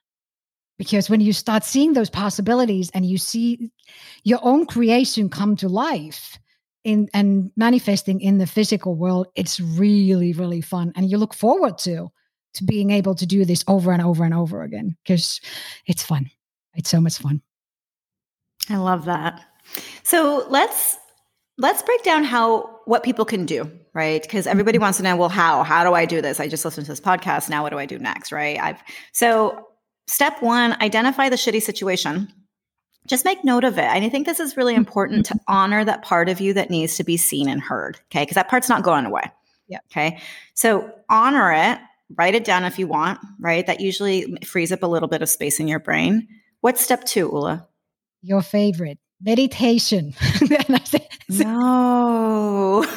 Because 0.78 1.10
when 1.10 1.22
you 1.22 1.34
start 1.34 1.64
seeing 1.64 1.94
those 1.94 2.10
possibilities 2.10 2.90
and 2.94 3.06
you 3.06 3.18
see 3.18 3.72
your 4.24 4.40
own 4.44 4.66
creation 4.66 5.30
come 5.30 5.56
to 5.58 5.70
life, 5.70 6.38
in 6.84 7.10
and 7.14 7.52
manifesting 7.56 8.20
in 8.20 8.38
the 8.38 8.48
physical 8.48 8.96
world 8.96 9.28
it's 9.36 9.60
really 9.60 10.34
really 10.34 10.62
fun 10.62 10.92
and 10.96 11.10
you 11.10 11.18
look 11.18 11.34
forward 11.34 11.78
to 11.78 12.12
to 12.54 12.64
being 12.64 12.92
able 12.92 13.16
to 13.16 13.26
do 13.26 13.46
this 13.46 13.64
over 13.68 13.92
and 13.92 14.02
over 14.02 14.24
and 14.24 14.34
over 14.34 14.62
again 14.64 14.96
because 15.04 15.40
it's 15.86 16.04
fun 16.04 16.30
it's 16.76 16.90
so 16.90 17.02
much 17.02 17.18
fun. 17.18 17.42
I 18.70 18.78
love 18.78 19.06
that. 19.06 19.42
So 20.04 20.46
let's 20.50 20.98
let's 21.58 21.82
break 21.82 22.04
down 22.04 22.24
how 22.24 22.80
what 22.86 23.04
people 23.04 23.26
can 23.26 23.46
do, 23.46 23.72
right? 23.94 24.22
Because 24.22 24.48
everybody 24.48 24.78
mm-hmm. 24.78 24.84
wants 24.84 24.98
to 24.98 25.04
know, 25.04 25.16
well, 25.16 25.30
how? 25.30 25.64
How 25.64 25.84
do 25.84 25.94
I 25.94 26.06
do 26.06 26.22
this? 26.22 26.40
I 26.40 26.48
just 26.48 26.66
listened 26.66 26.86
to 26.86 26.92
this 26.92 27.02
podcast. 27.02 27.50
Now 27.50 27.64
what 27.64 27.70
do 27.70 27.80
I 27.80 27.86
do 27.86 28.00
next? 28.00 28.32
Right. 28.32 28.60
I've 28.60 28.82
so 29.12 29.68
step 30.08 30.42
one, 30.42 30.74
identify 30.82 31.30
the 31.30 31.36
shitty 31.36 31.62
situation. 31.62 32.32
Just 33.08 33.26
make 33.26 33.44
note 33.44 33.66
of 33.66 33.78
it. 33.78 33.84
And 33.84 34.06
I 34.06 34.10
think 34.10 34.26
this 34.26 34.40
is 34.40 34.56
really 34.56 34.76
important 34.76 35.26
to 35.26 35.40
honor 35.48 35.84
that 35.84 36.04
part 36.04 36.30
of 36.30 36.40
you 36.40 36.54
that 36.54 36.70
needs 36.70 36.96
to 36.98 37.04
be 37.04 37.18
seen 37.18 37.50
and 37.50 37.62
heard. 37.62 38.00
Okay. 38.06 38.24
Because 38.24 38.36
that 38.36 38.50
part's 38.50 38.70
not 38.70 38.84
going 38.84 39.06
away. 39.06 39.30
Yeah. 39.68 39.80
Okay. 39.92 40.22
So 40.54 40.90
honor 41.10 41.52
it, 41.52 41.80
write 42.18 42.36
it 42.36 42.46
down 42.46 42.64
if 42.64 42.80
you 42.80 42.88
want, 42.88 43.20
right? 43.40 43.66
That 43.68 43.82
usually 43.82 44.38
frees 44.46 44.72
up 44.72 44.84
a 44.84 44.88
little 44.88 45.10
bit 45.10 45.22
of 45.22 45.30
space 45.30 45.60
in 45.60 45.68
your 45.68 45.80
brain. 45.80 46.28
What's 46.64 46.82
step 46.82 47.04
two, 47.04 47.28
Ula? 47.28 47.68
Your 48.22 48.42
favorite 48.42 48.98
meditation. 49.22 50.14
no. 51.30 52.86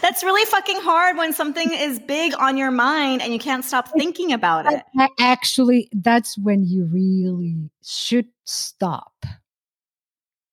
That's 0.00 0.22
really 0.22 0.44
fucking 0.44 0.80
hard 0.82 1.16
when 1.16 1.32
something 1.32 1.72
is 1.74 1.98
big 1.98 2.32
on 2.38 2.56
your 2.56 2.70
mind 2.70 3.22
and 3.22 3.32
you 3.32 3.40
can't 3.40 3.64
stop 3.64 3.88
thinking 3.88 4.32
about 4.32 4.72
it. 4.72 4.84
Actually, 5.18 5.88
that's 5.92 6.38
when 6.38 6.62
you 6.62 6.84
really 6.84 7.72
should 7.82 8.28
stop 8.44 9.26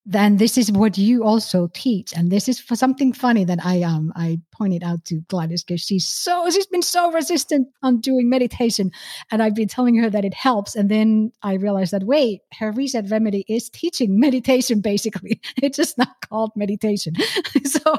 then 0.06 0.38
this 0.38 0.58
is 0.58 0.72
what 0.72 0.98
you 0.98 1.24
also 1.24 1.68
teach. 1.74 2.13
And 2.13 2.32
this 2.32 2.48
is 2.48 2.60
for 2.60 2.76
something 2.76 3.12
funny 3.12 3.44
that 3.46 3.60
i 3.65 3.82
um 3.82 4.13
i 4.15 4.39
pointed 4.52 4.84
out 4.84 5.04
to 5.06 5.22
gladys 5.28 5.63
because 5.63 5.82
she's 5.82 6.08
so 6.08 6.50
she's 6.52 6.68
been 6.68 6.84
so 6.84 7.12
resistant 7.12 7.68
on 7.82 8.00
doing 8.02 8.30
meditation. 8.30 8.91
And 9.32 9.41
i've 9.41 9.56
been 9.56 9.68
telling 9.68 9.96
her 9.96 10.10
that 10.10 10.24
it 10.24 10.34
helps. 10.34 10.76
And 10.76 10.89
then 10.89 11.32
i 11.41 11.56
realized 11.56 11.91
that 11.91 12.04
wait 12.04 12.41
her 12.60 12.72
reset 12.72 13.10
remedy 13.10 13.46
is 13.48 13.70
teaching 13.70 14.20
meditation 14.26 14.82
basically. 14.82 15.41
It's 15.58 15.78
just 15.78 15.98
not 15.98 16.10
called 16.30 16.52
meditation. 16.56 17.15
So 17.65 17.98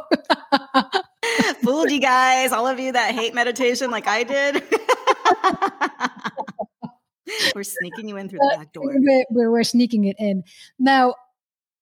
fooled 1.63 1.91
you 1.91 2.01
guys 2.01 2.53
all 2.53 2.67
of 2.67 2.79
you 2.79 2.93
that 2.93 3.15
hate 3.15 3.35
meditation 3.35 3.91
like 3.91 4.07
i 4.07 4.23
did. 4.23 4.63
We're 7.55 7.65
sneaking 7.65 8.09
you 8.09 8.17
in 8.17 8.29
through 8.29 8.39
the 8.39 8.57
back 8.57 8.73
door. 8.73 8.95
we're, 9.31 9.51
we're 9.51 9.65
sneaking 9.65 10.05
it 10.05 10.17
in. 10.19 10.45
Now 10.79 11.15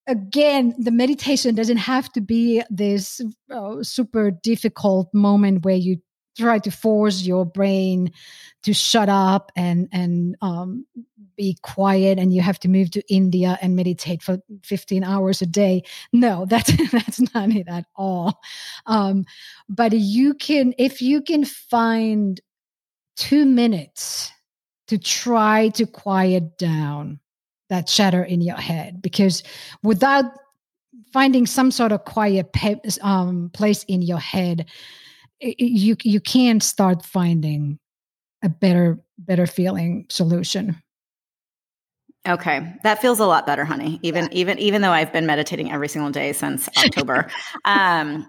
again, 0.07 0.75
the 0.79 0.91
meditation 0.91 1.55
doesn't 1.55 1.79
have 1.79 2.13
to 2.13 2.21
be 2.21 2.63
this 2.71 3.21
uh, 3.51 3.83
super 3.83 4.31
difficult 4.31 5.13
moment 5.15 5.65
where 5.65 5.77
you 5.77 5.99
try 6.37 6.59
to 6.59 6.71
force 6.71 7.23
your 7.23 7.47
brain 7.47 8.13
to 8.65 8.73
shut 8.73 9.09
up 9.09 9.53
and 9.57 9.89
and 9.93 10.37
um, 10.43 10.87
be 11.37 11.57
quiet 11.63 12.19
and 12.19 12.33
you 12.33 12.41
have 12.41 12.59
to 12.61 12.69
move 12.69 12.91
to 12.93 13.03
India 13.13 13.59
and 13.61 13.77
meditate 13.77 14.23
for 14.23 14.39
15 14.65 15.05
hours 15.05 15.43
a 15.43 15.47
day. 15.47 15.83
No, 16.13 16.45
that's 16.49 16.73
that's 16.91 17.21
not 17.35 17.51
it 17.51 17.69
at 17.69 17.87
all. 17.97 18.41
Um, 18.87 19.25
but 19.69 19.93
you 19.93 20.35
can 20.35 20.75
if 20.79 21.01
you 21.01 21.23
can 21.23 21.45
find 21.45 22.41
two 23.17 23.45
minutes 23.45 24.31
to 24.89 24.99
try 24.99 25.69
to 25.71 25.87
quiet 25.87 26.59
down 26.59 27.21
that 27.71 27.87
chatter 27.87 28.23
in 28.23 28.41
your 28.41 28.57
head 28.57 29.01
because 29.01 29.43
without 29.83 30.25
finding 31.13 31.47
some 31.47 31.71
sort 31.71 31.93
of 31.93 32.05
quiet 32.05 32.53
pe- 32.53 32.81
um, 33.01 33.51
place 33.53 33.85
in 33.85 34.03
your 34.03 34.19
head 34.19 34.67
you 35.41 35.97
you 36.03 36.21
can't 36.21 36.63
start 36.63 37.05
finding 37.05 37.79
a 38.43 38.49
better 38.49 38.99
better 39.19 39.47
feeling 39.47 40.07
solution 40.09 40.77
okay 42.27 42.75
that 42.83 43.01
feels 43.01 43.21
a 43.21 43.27
lot 43.27 43.47
better 43.47 43.65
honey 43.65 43.99
even 44.03 44.25
yeah. 44.25 44.31
even 44.33 44.59
even 44.59 44.83
though 44.83 44.91
i've 44.91 45.13
been 45.13 45.27
meditating 45.27 45.71
every 45.71 45.89
single 45.89 46.11
day 46.11 46.33
since 46.33 46.69
october 46.79 47.31
um 47.65 48.27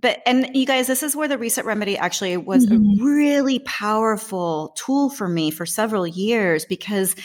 but 0.00 0.20
and 0.26 0.54
you 0.54 0.66
guys 0.66 0.86
this 0.86 1.02
is 1.02 1.16
where 1.16 1.28
the 1.28 1.38
reset 1.38 1.64
remedy 1.64 1.96
actually 1.96 2.36
was 2.36 2.66
mm-hmm. 2.66 3.00
a 3.00 3.04
really 3.04 3.58
powerful 3.60 4.72
tool 4.76 5.08
for 5.10 5.28
me 5.28 5.50
for 5.50 5.66
several 5.66 6.06
years 6.06 6.64
because 6.64 7.16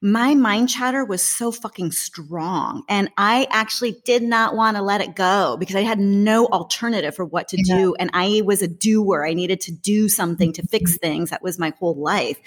my 0.00 0.34
mind 0.34 0.68
chatter 0.68 1.04
was 1.04 1.22
so 1.22 1.50
fucking 1.50 1.90
strong. 1.90 2.84
And 2.88 3.10
I 3.16 3.48
actually 3.50 4.00
did 4.04 4.22
not 4.22 4.54
want 4.54 4.76
to 4.76 4.82
let 4.82 5.00
it 5.00 5.16
go 5.16 5.56
because 5.58 5.74
I 5.74 5.82
had 5.82 5.98
no 5.98 6.46
alternative 6.46 7.16
for 7.16 7.24
what 7.24 7.48
to 7.48 7.56
yeah. 7.64 7.76
do. 7.76 7.94
And 7.98 8.10
I 8.12 8.42
was 8.44 8.62
a 8.62 8.68
doer. 8.68 9.26
I 9.26 9.34
needed 9.34 9.60
to 9.62 9.72
do 9.72 10.08
something 10.08 10.52
to 10.52 10.66
fix 10.66 10.92
mm-hmm. 10.92 10.98
things. 10.98 11.30
That 11.30 11.42
was 11.42 11.58
my 11.58 11.72
whole 11.78 11.96
life. 11.96 12.38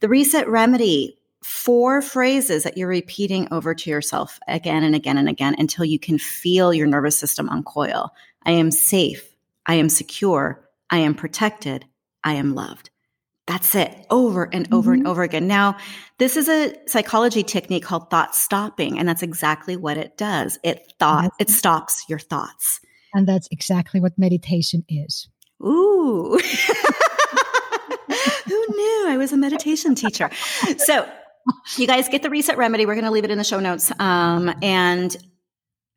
The 0.00 0.08
reset 0.08 0.48
remedy, 0.48 1.18
four 1.42 2.00
phrases 2.00 2.62
that 2.62 2.78
you're 2.78 2.88
repeating 2.88 3.48
over 3.50 3.74
to 3.74 3.90
yourself 3.90 4.38
again 4.48 4.82
and 4.82 4.94
again 4.94 5.18
and 5.18 5.28
again 5.28 5.56
until 5.58 5.84
you 5.84 5.98
can 5.98 6.18
feel 6.18 6.72
your 6.72 6.86
nervous 6.86 7.18
system 7.18 7.48
uncoil. 7.50 8.14
I 8.44 8.52
am 8.52 8.70
safe. 8.70 9.34
I 9.66 9.74
am 9.74 9.90
secure. 9.90 10.66
I 10.88 10.98
am 10.98 11.14
protected. 11.14 11.84
I 12.24 12.34
am 12.34 12.54
loved. 12.54 12.90
That's 13.48 13.74
it 13.74 14.06
over 14.10 14.44
and 14.44 14.68
over 14.74 14.90
mm-hmm. 14.90 15.00
and 15.00 15.08
over 15.08 15.22
again. 15.22 15.48
Now, 15.48 15.78
this 16.18 16.36
is 16.36 16.50
a 16.50 16.74
psychology 16.86 17.42
technique 17.42 17.82
called 17.82 18.10
thought 18.10 18.34
stopping, 18.34 18.98
and 18.98 19.08
that's 19.08 19.22
exactly 19.22 19.74
what 19.74 19.96
it 19.96 20.18
does. 20.18 20.58
It 20.62 20.92
thought 20.98 21.32
it 21.40 21.48
stops 21.48 22.04
your 22.10 22.18
thoughts. 22.18 22.78
And 23.14 23.26
that's 23.26 23.48
exactly 23.50 24.00
what 24.00 24.18
meditation 24.18 24.84
is. 24.90 25.28
Ooh. 25.64 26.38
Who 28.46 28.66
knew 28.68 29.04
I 29.08 29.16
was 29.16 29.32
a 29.32 29.38
meditation 29.38 29.94
teacher? 29.94 30.30
So, 30.76 31.08
you 31.78 31.86
guys 31.86 32.06
get 32.10 32.22
the 32.22 32.28
reset 32.28 32.58
remedy. 32.58 32.84
We're 32.84 32.96
going 32.96 33.06
to 33.06 33.10
leave 33.10 33.24
it 33.24 33.30
in 33.30 33.38
the 33.38 33.44
show 33.44 33.60
notes. 33.60 33.90
Um, 33.98 34.54
and 34.62 35.16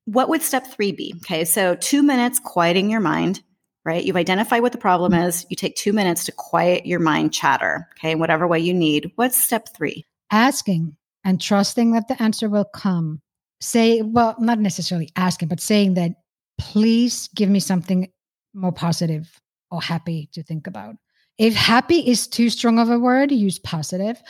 what 0.06 0.30
would 0.30 0.42
step 0.42 0.68
three 0.68 0.94
be? 0.94 1.16
Okay, 1.18 1.44
so 1.44 1.76
two 1.76 2.02
minutes 2.02 2.40
quieting 2.40 2.90
your 2.90 3.02
mind 3.02 3.42
right? 3.86 4.04
You've 4.04 4.16
identified 4.16 4.62
what 4.62 4.72
the 4.72 4.78
problem 4.78 5.14
mm-hmm. 5.14 5.28
is. 5.28 5.46
You 5.50 5.56
take 5.56 5.76
two 5.76 5.94
minutes 5.94 6.26
to 6.26 6.32
quiet 6.32 6.86
your 6.86 7.00
mind 7.00 7.34
chatter, 7.34 7.88
okay, 7.98 8.12
in 8.12 8.20
whatever 8.20 8.48
way 8.48 8.60
you 8.60 8.74
need. 8.74 9.12
What's 9.16 9.42
step 9.42 9.70
three? 9.76 10.06
Asking 10.32 10.96
and 11.24 11.42
trusting 11.42 11.92
that 11.92 12.08
the 12.08 12.22
answer 12.22 12.50
will 12.50 12.66
come. 12.66 13.22
Say, 13.60 14.02
well, 14.02 14.36
not 14.40 14.60
necessarily 14.60 15.10
asking, 15.16 15.50
but 15.50 15.60
saying 15.60 15.94
that, 15.96 16.12
please 16.58 17.30
give 17.36 17.50
me 17.50 17.60
something 17.60 18.12
more 18.54 18.72
positive 18.72 19.40
or 19.70 19.82
happy 19.82 20.30
to 20.34 20.44
think 20.44 20.68
about. 20.68 20.96
If 21.38 21.56
happy 21.56 22.00
is 22.08 22.28
too 22.28 22.50
strong 22.50 22.78
of 22.78 22.90
a 22.90 23.00
word, 23.00 23.32
use 23.32 23.58
positive. 23.58 24.22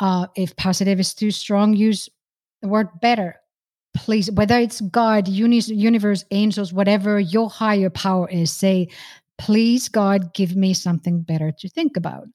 Uh, 0.00 0.28
if 0.36 0.56
positive 0.56 1.00
is 1.00 1.12
too 1.12 1.30
strong, 1.30 1.74
use 1.74 2.08
the 2.62 2.68
word 2.68 2.88
better 3.00 3.36
please 3.94 4.30
whether 4.32 4.58
it's 4.58 4.80
god 4.80 5.28
universe 5.28 6.24
angels 6.30 6.72
whatever 6.72 7.18
your 7.18 7.48
higher 7.48 7.90
power 7.90 8.28
is 8.28 8.50
say 8.50 8.88
please 9.38 9.88
god 9.88 10.34
give 10.34 10.54
me 10.56 10.74
something 10.74 11.22
better 11.22 11.52
to 11.58 11.68
think 11.68 11.96
about. 11.96 12.26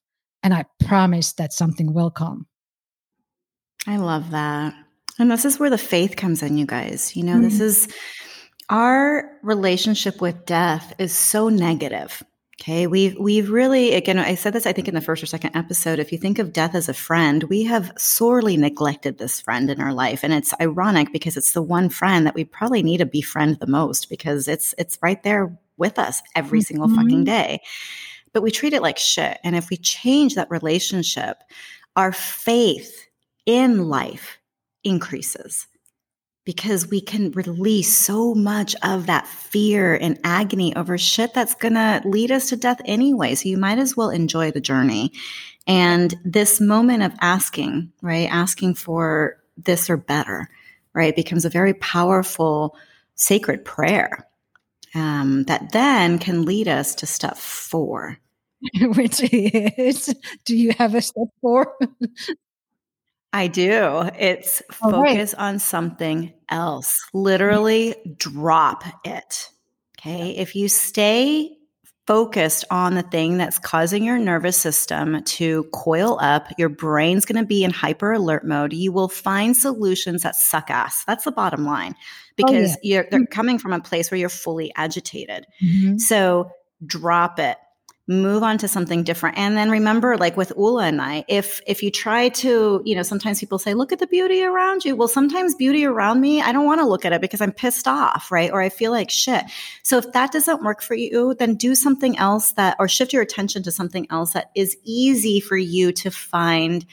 And 0.42 0.54
i 0.54 0.64
promise 0.84 1.32
that 1.34 1.52
something 1.52 1.92
will 1.92 2.10
come. 2.10 2.46
I 3.86 3.96
love 3.96 4.30
that. 4.30 4.74
And 5.18 5.30
this 5.30 5.44
is 5.44 5.58
where 5.58 5.70
the 5.70 5.78
faith 5.78 6.16
comes 6.16 6.42
in 6.42 6.56
you 6.56 6.66
guys. 6.66 7.14
You 7.16 7.24
know 7.24 7.34
mm-hmm. 7.34 7.42
this 7.42 7.60
is 7.60 7.88
our 8.70 9.30
relationship 9.42 10.20
with 10.20 10.46
death 10.46 10.94
is 10.98 11.12
so 11.12 11.48
negative 11.48 12.22
Okay, 12.60 12.86
we've 12.86 13.16
we've 13.18 13.48
really 13.48 13.94
again 13.94 14.18
I 14.18 14.34
said 14.34 14.52
this 14.52 14.66
I 14.66 14.74
think 14.74 14.86
in 14.86 14.94
the 14.94 15.00
first 15.00 15.22
or 15.22 15.26
second 15.26 15.56
episode 15.56 15.98
if 15.98 16.12
you 16.12 16.18
think 16.18 16.38
of 16.38 16.52
death 16.52 16.74
as 16.74 16.90
a 16.90 16.94
friend, 16.94 17.42
we 17.44 17.64
have 17.64 17.90
sorely 17.96 18.58
neglected 18.58 19.16
this 19.16 19.40
friend 19.40 19.70
in 19.70 19.80
our 19.80 19.94
life 19.94 20.22
and 20.22 20.34
it's 20.34 20.52
ironic 20.60 21.10
because 21.10 21.38
it's 21.38 21.52
the 21.52 21.62
one 21.62 21.88
friend 21.88 22.26
that 22.26 22.34
we 22.34 22.44
probably 22.44 22.82
need 22.82 22.98
to 22.98 23.06
befriend 23.06 23.60
the 23.60 23.66
most 23.66 24.10
because 24.10 24.46
it's 24.46 24.74
it's 24.76 24.98
right 25.00 25.22
there 25.22 25.56
with 25.78 25.98
us 25.98 26.20
every 26.36 26.58
mm-hmm. 26.58 26.64
single 26.64 26.88
fucking 26.94 27.24
day. 27.24 27.60
But 28.34 28.42
we 28.42 28.50
treat 28.50 28.74
it 28.74 28.82
like 28.82 28.98
shit 28.98 29.38
and 29.42 29.56
if 29.56 29.70
we 29.70 29.78
change 29.78 30.34
that 30.34 30.50
relationship, 30.50 31.38
our 31.96 32.12
faith 32.12 33.06
in 33.46 33.88
life 33.88 34.38
increases 34.84 35.66
because 36.50 36.88
we 36.88 37.00
can 37.00 37.30
release 37.30 37.94
so 37.96 38.34
much 38.34 38.74
of 38.82 39.06
that 39.06 39.24
fear 39.24 39.94
and 39.94 40.18
agony 40.24 40.74
over 40.74 40.98
shit 40.98 41.32
that's 41.32 41.54
going 41.54 41.74
to 41.74 42.02
lead 42.04 42.32
us 42.32 42.48
to 42.48 42.56
death 42.56 42.80
anyway. 42.86 43.36
So 43.36 43.48
you 43.48 43.56
might 43.56 43.78
as 43.78 43.96
well 43.96 44.10
enjoy 44.10 44.50
the 44.50 44.60
journey. 44.60 45.12
And 45.68 46.12
this 46.24 46.60
moment 46.60 47.04
of 47.04 47.12
asking, 47.20 47.92
right, 48.02 48.28
asking 48.28 48.74
for 48.74 49.40
this 49.56 49.88
or 49.88 49.96
better, 49.96 50.48
right, 50.92 51.14
becomes 51.14 51.44
a 51.44 51.50
very 51.50 51.72
powerful 51.72 52.76
sacred 53.14 53.64
prayer 53.64 54.26
um, 54.96 55.44
that 55.44 55.70
then 55.70 56.18
can 56.18 56.44
lead 56.44 56.66
us 56.66 56.96
to 56.96 57.06
step 57.06 57.36
four. 57.36 58.18
Which 58.80 59.22
is, 59.22 60.12
do 60.44 60.56
you 60.56 60.72
have 60.78 60.96
a 60.96 61.00
step 61.00 61.28
four? 61.40 61.76
I 63.32 63.46
do. 63.46 64.08
It's 64.18 64.62
focus 64.72 65.34
right. 65.34 65.42
on 65.42 65.58
something 65.58 66.32
else. 66.48 67.00
Literally 67.12 67.94
drop 68.16 68.84
it. 69.04 69.50
Okay. 69.98 70.30
If 70.30 70.56
you 70.56 70.68
stay 70.68 71.56
focused 72.06 72.64
on 72.72 72.94
the 72.94 73.02
thing 73.02 73.36
that's 73.36 73.60
causing 73.60 74.02
your 74.02 74.18
nervous 74.18 74.56
system 74.56 75.22
to 75.22 75.62
coil 75.72 76.18
up, 76.20 76.48
your 76.58 76.68
brain's 76.68 77.24
going 77.24 77.40
to 77.40 77.46
be 77.46 77.62
in 77.62 77.70
hyper 77.70 78.12
alert 78.12 78.44
mode. 78.44 78.72
You 78.72 78.90
will 78.90 79.08
find 79.08 79.56
solutions 79.56 80.22
that 80.22 80.34
suck 80.34 80.70
ass. 80.70 81.04
That's 81.06 81.24
the 81.24 81.30
bottom 81.30 81.64
line 81.64 81.94
because 82.34 82.72
oh, 82.72 82.76
yeah. 82.82 82.94
you're, 82.94 83.06
they're 83.10 83.20
mm-hmm. 83.20 83.32
coming 83.32 83.58
from 83.60 83.72
a 83.72 83.80
place 83.80 84.10
where 84.10 84.18
you're 84.18 84.28
fully 84.28 84.72
agitated. 84.74 85.46
Mm-hmm. 85.62 85.98
So 85.98 86.50
drop 86.84 87.38
it 87.38 87.58
move 88.10 88.42
on 88.42 88.58
to 88.58 88.66
something 88.66 89.04
different. 89.04 89.38
And 89.38 89.56
then 89.56 89.70
remember 89.70 90.16
like 90.16 90.36
with 90.36 90.52
ulla 90.56 90.86
and 90.86 91.00
i 91.00 91.24
if 91.28 91.60
if 91.64 91.80
you 91.80 91.92
try 91.92 92.28
to 92.28 92.82
you 92.84 92.96
know 92.96 93.04
sometimes 93.04 93.38
people 93.38 93.58
say 93.58 93.72
look 93.72 93.92
at 93.92 94.00
the 94.00 94.06
beauty 94.08 94.42
around 94.42 94.84
you. 94.84 94.96
Well 94.96 95.06
sometimes 95.06 95.54
beauty 95.54 95.84
around 95.84 96.20
me 96.20 96.42
i 96.42 96.50
don't 96.50 96.66
want 96.66 96.80
to 96.80 96.86
look 96.86 97.04
at 97.04 97.12
it 97.12 97.20
because 97.20 97.40
i'm 97.40 97.52
pissed 97.52 97.86
off 97.86 98.32
right? 98.32 98.50
Or 98.50 98.60
i 98.60 98.68
feel 98.68 98.90
like 98.90 99.10
shit. 99.10 99.44
So 99.84 99.96
if 99.98 100.10
that 100.12 100.32
doesn't 100.32 100.64
work 100.64 100.82
for 100.82 100.94
you 100.94 101.36
then 101.38 101.54
do 101.54 101.76
something 101.76 102.18
else 102.18 102.52
that 102.52 102.76
or 102.80 102.88
shift 102.88 103.12
your 103.12 103.22
attention 103.22 103.62
to 103.62 103.70
something 103.70 104.08
else 104.10 104.32
that 104.32 104.50
is 104.56 104.76
easy 104.82 105.38
for 105.38 105.56
you 105.56 105.92
to 105.92 106.10
find 106.10 106.84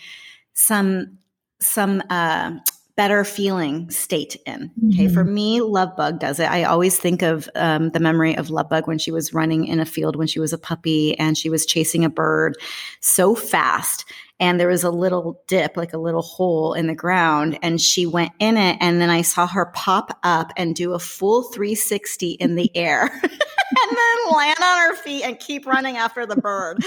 some 0.53 1.17
some 1.60 2.03
uh 2.12 2.51
better 2.97 3.23
feeling 3.23 3.89
state 3.91 4.36
in. 4.45 4.71
Okay. 4.89 5.05
Mm-hmm. 5.05 5.13
For 5.13 5.23
me, 5.23 5.60
Lovebug 5.60 6.19
does 6.19 6.39
it. 6.39 6.49
I 6.49 6.63
always 6.63 6.97
think 6.97 7.21
of 7.21 7.47
um, 7.55 7.91
the 7.91 7.99
memory 7.99 8.36
of 8.36 8.47
Lovebug 8.47 8.88
when 8.88 8.97
she 8.97 9.12
was 9.12 9.33
running 9.33 9.67
in 9.67 9.79
a 9.79 9.86
field 9.86 10.15
when 10.15 10.27
she 10.27 10.39
was 10.39 10.51
a 10.51 10.57
puppy 10.57 11.17
and 11.19 11.38
she 11.38 11.49
was 11.49 11.65
chasing 11.65 12.03
a 12.03 12.10
bird 12.10 12.57
so 12.99 13.36
fast. 13.36 14.03
And 14.39 14.60
there 14.60 14.67
was 14.67 14.84
a 14.84 14.91
little 14.91 15.41
dip, 15.47 15.76
like 15.78 15.93
a 15.93 15.97
little 15.97 16.21
hole 16.21 16.73
in 16.73 16.88
the 16.88 16.95
ground, 16.95 17.58
and 17.62 17.82
she 17.82 18.06
went 18.06 18.34
in 18.39 18.58
it. 18.58 18.78
And 18.80 19.02
then 19.02 19.10
I 19.10 19.23
saw 19.23 19.47
her 19.47 19.67
pop 19.67 20.17
up 20.23 20.54
and 20.56 20.76
do 20.76 20.93
a 20.93 21.00
full 21.00 21.43
360 21.43 22.32
in 22.32 22.56
the 22.56 22.71
air. 22.76 23.10
and 23.69 23.97
then 23.97 24.36
land 24.36 24.60
on 24.62 24.78
her 24.80 24.95
feet 24.95 25.23
and 25.23 25.39
keep 25.39 25.65
running 25.65 25.97
after 25.97 26.26
the 26.26 26.36
bird. 26.36 26.78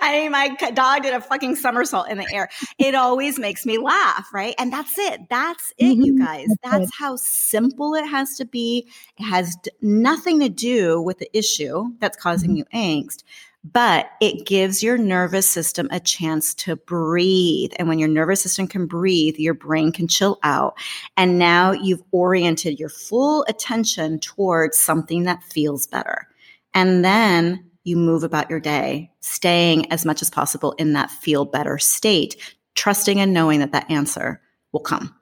I 0.00 0.20
mean, 0.20 0.32
my 0.32 0.48
dog 0.74 1.02
did 1.02 1.14
a 1.14 1.20
fucking 1.20 1.56
somersault 1.56 2.08
in 2.08 2.18
the 2.18 2.26
air. 2.32 2.48
It 2.78 2.94
always 2.94 3.38
makes 3.38 3.64
me 3.64 3.78
laugh, 3.78 4.28
right? 4.32 4.54
And 4.58 4.72
that's 4.72 4.98
it. 4.98 5.28
That's 5.30 5.72
it, 5.78 5.84
mm-hmm. 5.84 6.02
you 6.02 6.18
guys. 6.18 6.48
That's 6.62 6.94
how 6.96 7.16
simple 7.16 7.94
it 7.94 8.06
has 8.06 8.36
to 8.36 8.44
be. 8.44 8.88
It 9.18 9.24
has 9.24 9.56
nothing 9.80 10.40
to 10.40 10.48
do 10.48 11.00
with 11.00 11.18
the 11.18 11.36
issue 11.36 11.86
that's 12.00 12.16
causing 12.16 12.50
mm-hmm. 12.50 12.56
you 12.56 12.64
angst 12.74 13.22
but 13.72 14.10
it 14.20 14.46
gives 14.46 14.82
your 14.82 14.98
nervous 14.98 15.48
system 15.48 15.88
a 15.90 15.98
chance 15.98 16.54
to 16.54 16.76
breathe. 16.76 17.72
And 17.78 17.88
when 17.88 17.98
your 17.98 18.08
nervous 18.08 18.40
system 18.40 18.66
can 18.66 18.86
breathe, 18.86 19.36
your 19.38 19.54
brain 19.54 19.92
can 19.92 20.08
chill 20.08 20.38
out. 20.42 20.76
And 21.16 21.38
now 21.38 21.72
you've 21.72 22.02
oriented 22.12 22.78
your 22.78 22.88
full 22.88 23.44
attention 23.48 24.20
towards 24.20 24.78
something 24.78 25.24
that 25.24 25.42
feels 25.42 25.86
better. 25.86 26.28
And 26.74 27.04
then 27.04 27.68
you 27.84 27.96
move 27.96 28.22
about 28.22 28.50
your 28.50 28.60
day, 28.60 29.10
staying 29.20 29.90
as 29.90 30.04
much 30.04 30.22
as 30.22 30.30
possible 30.30 30.72
in 30.72 30.92
that 30.92 31.10
feel 31.10 31.44
better 31.44 31.78
state, 31.78 32.36
trusting 32.74 33.20
and 33.20 33.32
knowing 33.32 33.60
that 33.60 33.72
that 33.72 33.90
answer 33.90 34.40
will 34.72 34.80
come. 34.80 35.14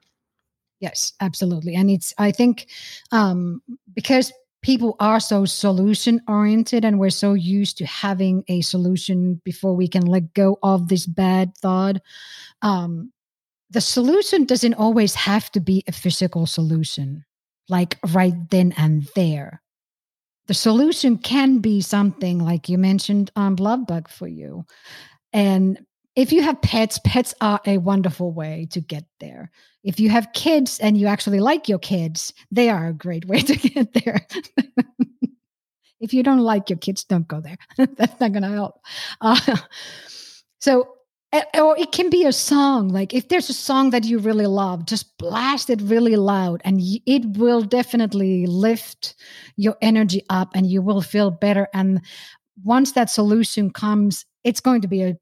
Yes, 0.81 1.13
absolutely. 1.21 1.75
And 1.75 1.89
it's, 1.89 2.13
I 2.17 2.31
think, 2.31 2.67
um, 3.11 3.61
because 3.93 4.33
people 4.65 4.95
are 4.99 5.19
so 5.19 5.45
solution 5.45 6.19
oriented 6.27 6.83
and 6.83 6.97
we're 6.97 7.11
so 7.11 7.35
used 7.35 7.77
to 7.77 7.85
having 7.85 8.43
a 8.47 8.61
solution 8.61 9.39
before 9.45 9.75
we 9.75 9.87
can 9.87 10.03
let 10.07 10.33
go 10.33 10.57
of 10.63 10.87
this 10.87 11.05
bad 11.05 11.55
thought. 11.61 11.97
Um, 12.63 13.13
the 13.69 13.79
solution 13.79 14.43
doesn't 14.43 14.73
always 14.73 15.13
have 15.13 15.51
to 15.51 15.59
be 15.59 15.83
a 15.87 15.91
physical 15.91 16.47
solution 16.47 17.23
like 17.69 17.99
right 18.11 18.33
then 18.49 18.73
and 18.75 19.07
there. 19.15 19.61
The 20.47 20.55
solution 20.55 21.19
can 21.19 21.59
be 21.59 21.79
something 21.81 22.39
like 22.39 22.67
you 22.67 22.79
mentioned 22.79 23.29
on 23.35 23.45
um, 23.45 23.55
Lovebug 23.57 24.07
for 24.07 24.27
you. 24.27 24.65
And 25.31 25.77
if 26.15 26.31
you 26.31 26.41
have 26.41 26.61
pets, 26.61 26.99
pets 27.03 27.33
are 27.41 27.59
a 27.65 27.77
wonderful 27.77 28.31
way 28.31 28.67
to 28.71 28.79
get 28.79 29.05
there. 29.19 29.51
If 29.83 29.99
you 29.99 30.09
have 30.09 30.31
kids 30.33 30.79
and 30.79 30.97
you 30.97 31.07
actually 31.07 31.39
like 31.39 31.67
your 31.67 31.79
kids, 31.79 32.33
they 32.51 32.69
are 32.69 32.87
a 32.87 32.93
great 32.93 33.25
way 33.25 33.39
to 33.41 33.55
get 33.55 33.93
there. 33.93 34.25
if 35.99 36.13
you 36.13 36.23
don't 36.23 36.39
like 36.39 36.69
your 36.69 36.79
kids, 36.79 37.03
don't 37.03 37.27
go 37.27 37.41
there. 37.41 37.57
That's 37.77 38.19
not 38.19 38.31
going 38.31 38.43
to 38.43 38.49
help. 38.49 38.79
Uh, 39.21 39.57
so, 40.59 40.89
or 41.53 41.77
it 41.77 41.91
can 41.91 42.09
be 42.09 42.23
a 42.23 42.31
song. 42.31 42.87
Like 42.87 43.13
if 43.13 43.27
there's 43.27 43.49
a 43.49 43.53
song 43.53 43.89
that 43.89 44.05
you 44.05 44.19
really 44.19 44.47
love, 44.47 44.85
just 44.85 45.17
blast 45.17 45.69
it 45.69 45.81
really 45.81 46.15
loud 46.15 46.61
and 46.63 46.79
it 46.81 47.25
will 47.37 47.61
definitely 47.61 48.45
lift 48.45 49.15
your 49.57 49.75
energy 49.81 50.23
up 50.29 50.51
and 50.55 50.65
you 50.65 50.81
will 50.81 51.01
feel 51.01 51.31
better. 51.31 51.67
And 51.73 52.01
once 52.63 52.93
that 52.93 53.09
solution 53.09 53.69
comes, 53.69 54.25
it's 54.45 54.61
going 54.61 54.79
to 54.81 54.87
be 54.87 55.03
a 55.03 55.17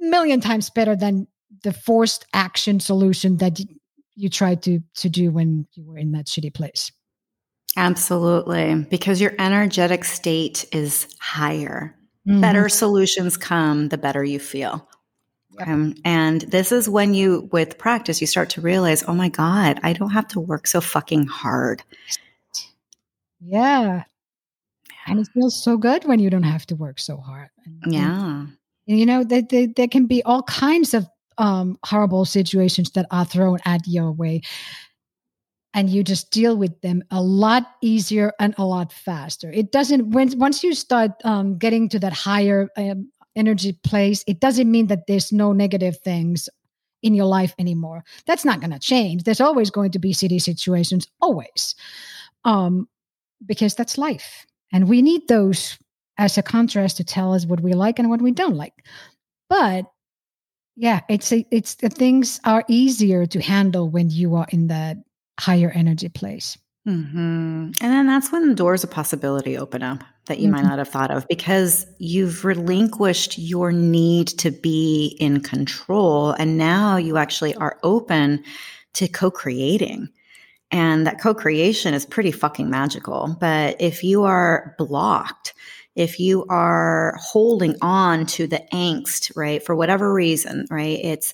million 0.00 0.40
times 0.40 0.70
better 0.70 0.96
than 0.96 1.26
the 1.62 1.72
forced 1.72 2.26
action 2.32 2.80
solution 2.80 3.38
that 3.38 3.58
you 4.14 4.28
tried 4.28 4.62
to 4.62 4.80
to 4.96 5.08
do 5.08 5.30
when 5.30 5.66
you 5.74 5.84
were 5.84 5.98
in 5.98 6.12
that 6.12 6.26
shitty 6.26 6.52
place. 6.52 6.92
Absolutely, 7.76 8.86
because 8.88 9.20
your 9.20 9.34
energetic 9.38 10.04
state 10.04 10.64
is 10.72 11.06
higher. 11.20 11.94
Mm-hmm. 12.26 12.40
Better 12.40 12.68
solutions 12.68 13.36
come, 13.36 13.88
the 13.88 13.98
better 13.98 14.24
you 14.24 14.38
feel. 14.38 14.88
Yep. 15.58 15.68
Um, 15.68 15.94
and 16.04 16.40
this 16.42 16.72
is 16.72 16.88
when 16.88 17.14
you, 17.14 17.48
with 17.52 17.78
practice, 17.78 18.20
you 18.20 18.26
start 18.26 18.50
to 18.50 18.60
realize, 18.60 19.04
oh 19.06 19.14
my 19.14 19.28
God, 19.28 19.80
I 19.82 19.92
don't 19.92 20.10
have 20.10 20.28
to 20.28 20.40
work 20.40 20.66
so 20.66 20.80
fucking 20.80 21.26
hard. 21.28 21.82
Yeah. 23.40 24.04
And 25.06 25.20
it 25.20 25.28
feels 25.32 25.62
so 25.62 25.76
good 25.76 26.04
when 26.04 26.18
you 26.18 26.30
don't 26.30 26.42
have 26.42 26.66
to 26.66 26.74
work 26.74 26.98
so 26.98 27.16
hard. 27.16 27.48
Yeah. 27.86 28.46
You 28.86 29.04
know, 29.04 29.24
there, 29.24 29.42
there, 29.42 29.66
there 29.66 29.88
can 29.88 30.06
be 30.06 30.22
all 30.22 30.42
kinds 30.44 30.94
of 30.94 31.06
um, 31.38 31.78
horrible 31.84 32.24
situations 32.24 32.92
that 32.92 33.06
are 33.10 33.24
thrown 33.24 33.58
at 33.64 33.86
your 33.86 34.12
way. 34.12 34.42
And 35.74 35.90
you 35.90 36.02
just 36.02 36.30
deal 36.30 36.56
with 36.56 36.80
them 36.80 37.02
a 37.10 37.20
lot 37.20 37.66
easier 37.82 38.32
and 38.40 38.54
a 38.56 38.64
lot 38.64 38.92
faster. 38.92 39.50
It 39.50 39.72
doesn't, 39.72 40.10
when, 40.10 40.38
once 40.38 40.64
you 40.64 40.72
start 40.74 41.10
um, 41.24 41.58
getting 41.58 41.90
to 41.90 41.98
that 41.98 42.14
higher 42.14 42.70
um, 42.78 43.10
energy 43.34 43.72
place, 43.84 44.24
it 44.26 44.40
doesn't 44.40 44.70
mean 44.70 44.86
that 44.86 45.06
there's 45.06 45.32
no 45.32 45.52
negative 45.52 45.98
things 45.98 46.48
in 47.02 47.14
your 47.14 47.26
life 47.26 47.54
anymore. 47.58 48.04
That's 48.26 48.44
not 48.44 48.60
going 48.60 48.70
to 48.70 48.78
change. 48.78 49.24
There's 49.24 49.40
always 49.40 49.70
going 49.70 49.90
to 49.92 49.98
be 49.98 50.14
city 50.14 50.38
situations, 50.38 51.06
always, 51.20 51.74
um, 52.44 52.88
because 53.44 53.74
that's 53.74 53.98
life. 53.98 54.46
And 54.72 54.88
we 54.88 55.02
need 55.02 55.28
those 55.28 55.76
as 56.18 56.38
a 56.38 56.42
contrast 56.42 56.96
to 56.96 57.04
tell 57.04 57.34
us 57.34 57.46
what 57.46 57.60
we 57.60 57.72
like 57.72 57.98
and 57.98 58.10
what 58.10 58.22
we 58.22 58.32
don't 58.32 58.56
like. 58.56 58.84
But 59.48 59.86
yeah, 60.76 61.00
it's 61.08 61.32
a, 61.32 61.46
it's 61.50 61.76
the 61.76 61.88
things 61.88 62.40
are 62.44 62.64
easier 62.68 63.26
to 63.26 63.40
handle 63.40 63.88
when 63.88 64.10
you 64.10 64.34
are 64.34 64.46
in 64.50 64.66
that 64.68 64.98
higher 65.38 65.70
energy 65.70 66.08
place. 66.08 66.58
Mm-hmm. 66.86 67.16
And 67.18 67.72
then 67.80 68.06
that's 68.06 68.30
when 68.30 68.54
doors 68.54 68.84
of 68.84 68.90
possibility 68.90 69.58
open 69.58 69.82
up 69.82 70.04
that 70.26 70.38
you 70.38 70.48
mm-hmm. 70.48 70.56
might 70.56 70.68
not 70.68 70.78
have 70.78 70.88
thought 70.88 71.10
of 71.10 71.26
because 71.28 71.86
you've 71.98 72.44
relinquished 72.44 73.38
your 73.38 73.72
need 73.72 74.28
to 74.28 74.50
be 74.50 75.16
in 75.18 75.40
control. 75.40 76.32
And 76.32 76.56
now 76.56 76.96
you 76.96 77.16
actually 77.16 77.54
are 77.56 77.78
open 77.82 78.44
to 78.94 79.08
co 79.08 79.30
creating. 79.30 80.08
And 80.70 81.06
that 81.06 81.20
co 81.20 81.34
creation 81.34 81.94
is 81.94 82.06
pretty 82.06 82.30
fucking 82.30 82.70
magical. 82.70 83.36
But 83.40 83.80
if 83.80 84.04
you 84.04 84.24
are 84.24 84.74
blocked, 84.78 85.54
if 85.96 86.20
you 86.20 86.44
are 86.48 87.16
holding 87.18 87.74
on 87.80 88.26
to 88.26 88.46
the 88.46 88.62
angst, 88.72 89.32
right, 89.34 89.62
for 89.62 89.74
whatever 89.74 90.12
reason, 90.12 90.66
right, 90.70 91.00
it's, 91.02 91.32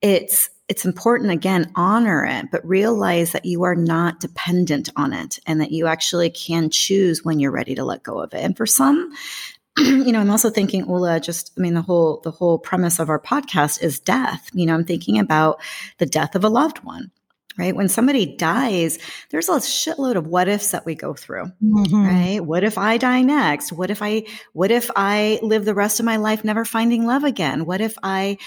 it's, 0.00 0.48
it's 0.68 0.86
important 0.86 1.30
again, 1.30 1.70
honor 1.74 2.24
it, 2.24 2.46
but 2.50 2.66
realize 2.66 3.32
that 3.32 3.44
you 3.44 3.64
are 3.64 3.74
not 3.74 4.20
dependent 4.20 4.88
on 4.96 5.12
it 5.12 5.38
and 5.46 5.60
that 5.60 5.72
you 5.72 5.86
actually 5.86 6.30
can 6.30 6.70
choose 6.70 7.24
when 7.24 7.38
you're 7.38 7.50
ready 7.50 7.74
to 7.74 7.84
let 7.84 8.02
go 8.02 8.20
of 8.20 8.32
it. 8.32 8.40
And 8.40 8.56
for 8.56 8.64
some, 8.64 9.12
you 9.78 10.12
know, 10.12 10.20
I'm 10.20 10.30
also 10.30 10.48
thinking, 10.48 10.84
Ulla, 10.84 11.20
just, 11.20 11.52
I 11.58 11.60
mean, 11.60 11.74
the 11.74 11.82
whole, 11.82 12.20
the 12.22 12.30
whole 12.30 12.58
premise 12.58 12.98
of 12.98 13.10
our 13.10 13.20
podcast 13.20 13.82
is 13.82 13.98
death. 13.98 14.48
You 14.54 14.66
know, 14.66 14.74
I'm 14.74 14.84
thinking 14.84 15.18
about 15.18 15.60
the 15.98 16.06
death 16.06 16.34
of 16.34 16.44
a 16.44 16.48
loved 16.48 16.84
one 16.84 17.10
right? 17.58 17.74
When 17.74 17.88
somebody 17.88 18.36
dies, 18.36 18.98
there's 19.30 19.48
a 19.48 19.52
shitload 19.52 20.16
of 20.16 20.26
what 20.26 20.48
ifs 20.48 20.72
that 20.72 20.84
we 20.84 20.94
go 20.94 21.14
through, 21.14 21.52
mm-hmm. 21.62 22.06
right? 22.06 22.40
What 22.40 22.64
if 22.64 22.78
I 22.78 22.96
die 22.98 23.22
next? 23.22 23.72
What 23.72 23.90
if 23.90 24.02
I, 24.02 24.26
what 24.52 24.70
if 24.70 24.90
I 24.96 25.38
live 25.42 25.64
the 25.64 25.74
rest 25.74 26.00
of 26.00 26.06
my 26.06 26.16
life 26.16 26.44
never 26.44 26.64
finding 26.64 27.06
love 27.06 27.24
again? 27.24 27.64
What 27.64 27.80
if 27.80 27.96
I, 28.02 28.38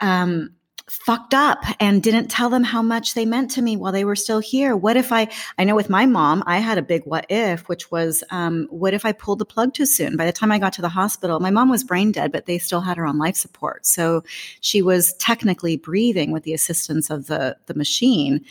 um, 0.00 0.50
fucked 0.88 1.34
up 1.34 1.64
and 1.80 2.02
didn't 2.02 2.28
tell 2.28 2.48
them 2.48 2.62
how 2.62 2.80
much 2.80 3.14
they 3.14 3.26
meant 3.26 3.50
to 3.50 3.62
me 3.62 3.76
while 3.76 3.90
they 3.90 4.04
were 4.04 4.14
still 4.14 4.38
here? 4.38 4.76
What 4.76 4.96
if 4.96 5.12
I, 5.12 5.28
I 5.58 5.64
know 5.64 5.74
with 5.74 5.90
my 5.90 6.06
mom, 6.06 6.44
I 6.46 6.58
had 6.58 6.78
a 6.78 6.82
big 6.82 7.02
what 7.04 7.26
if, 7.28 7.68
which 7.68 7.90
was, 7.90 8.22
um, 8.30 8.68
what 8.70 8.94
if 8.94 9.04
I 9.04 9.10
pulled 9.10 9.40
the 9.40 9.44
plug 9.44 9.74
too 9.74 9.86
soon? 9.86 10.16
By 10.16 10.26
the 10.26 10.32
time 10.32 10.52
I 10.52 10.60
got 10.60 10.72
to 10.74 10.82
the 10.82 10.88
hospital, 10.88 11.40
my 11.40 11.50
mom 11.50 11.68
was 11.68 11.82
brain 11.82 12.12
dead, 12.12 12.30
but 12.30 12.46
they 12.46 12.58
still 12.58 12.80
had 12.80 12.96
her 12.98 13.06
on 13.06 13.18
life 13.18 13.36
support. 13.36 13.84
So 13.84 14.22
she 14.60 14.80
was 14.80 15.12
technically 15.14 15.76
breathing 15.76 16.30
with 16.30 16.44
the 16.44 16.54
assistance 16.54 17.10
of 17.10 17.26
the, 17.26 17.56
the 17.66 17.74
machine. 17.74 18.44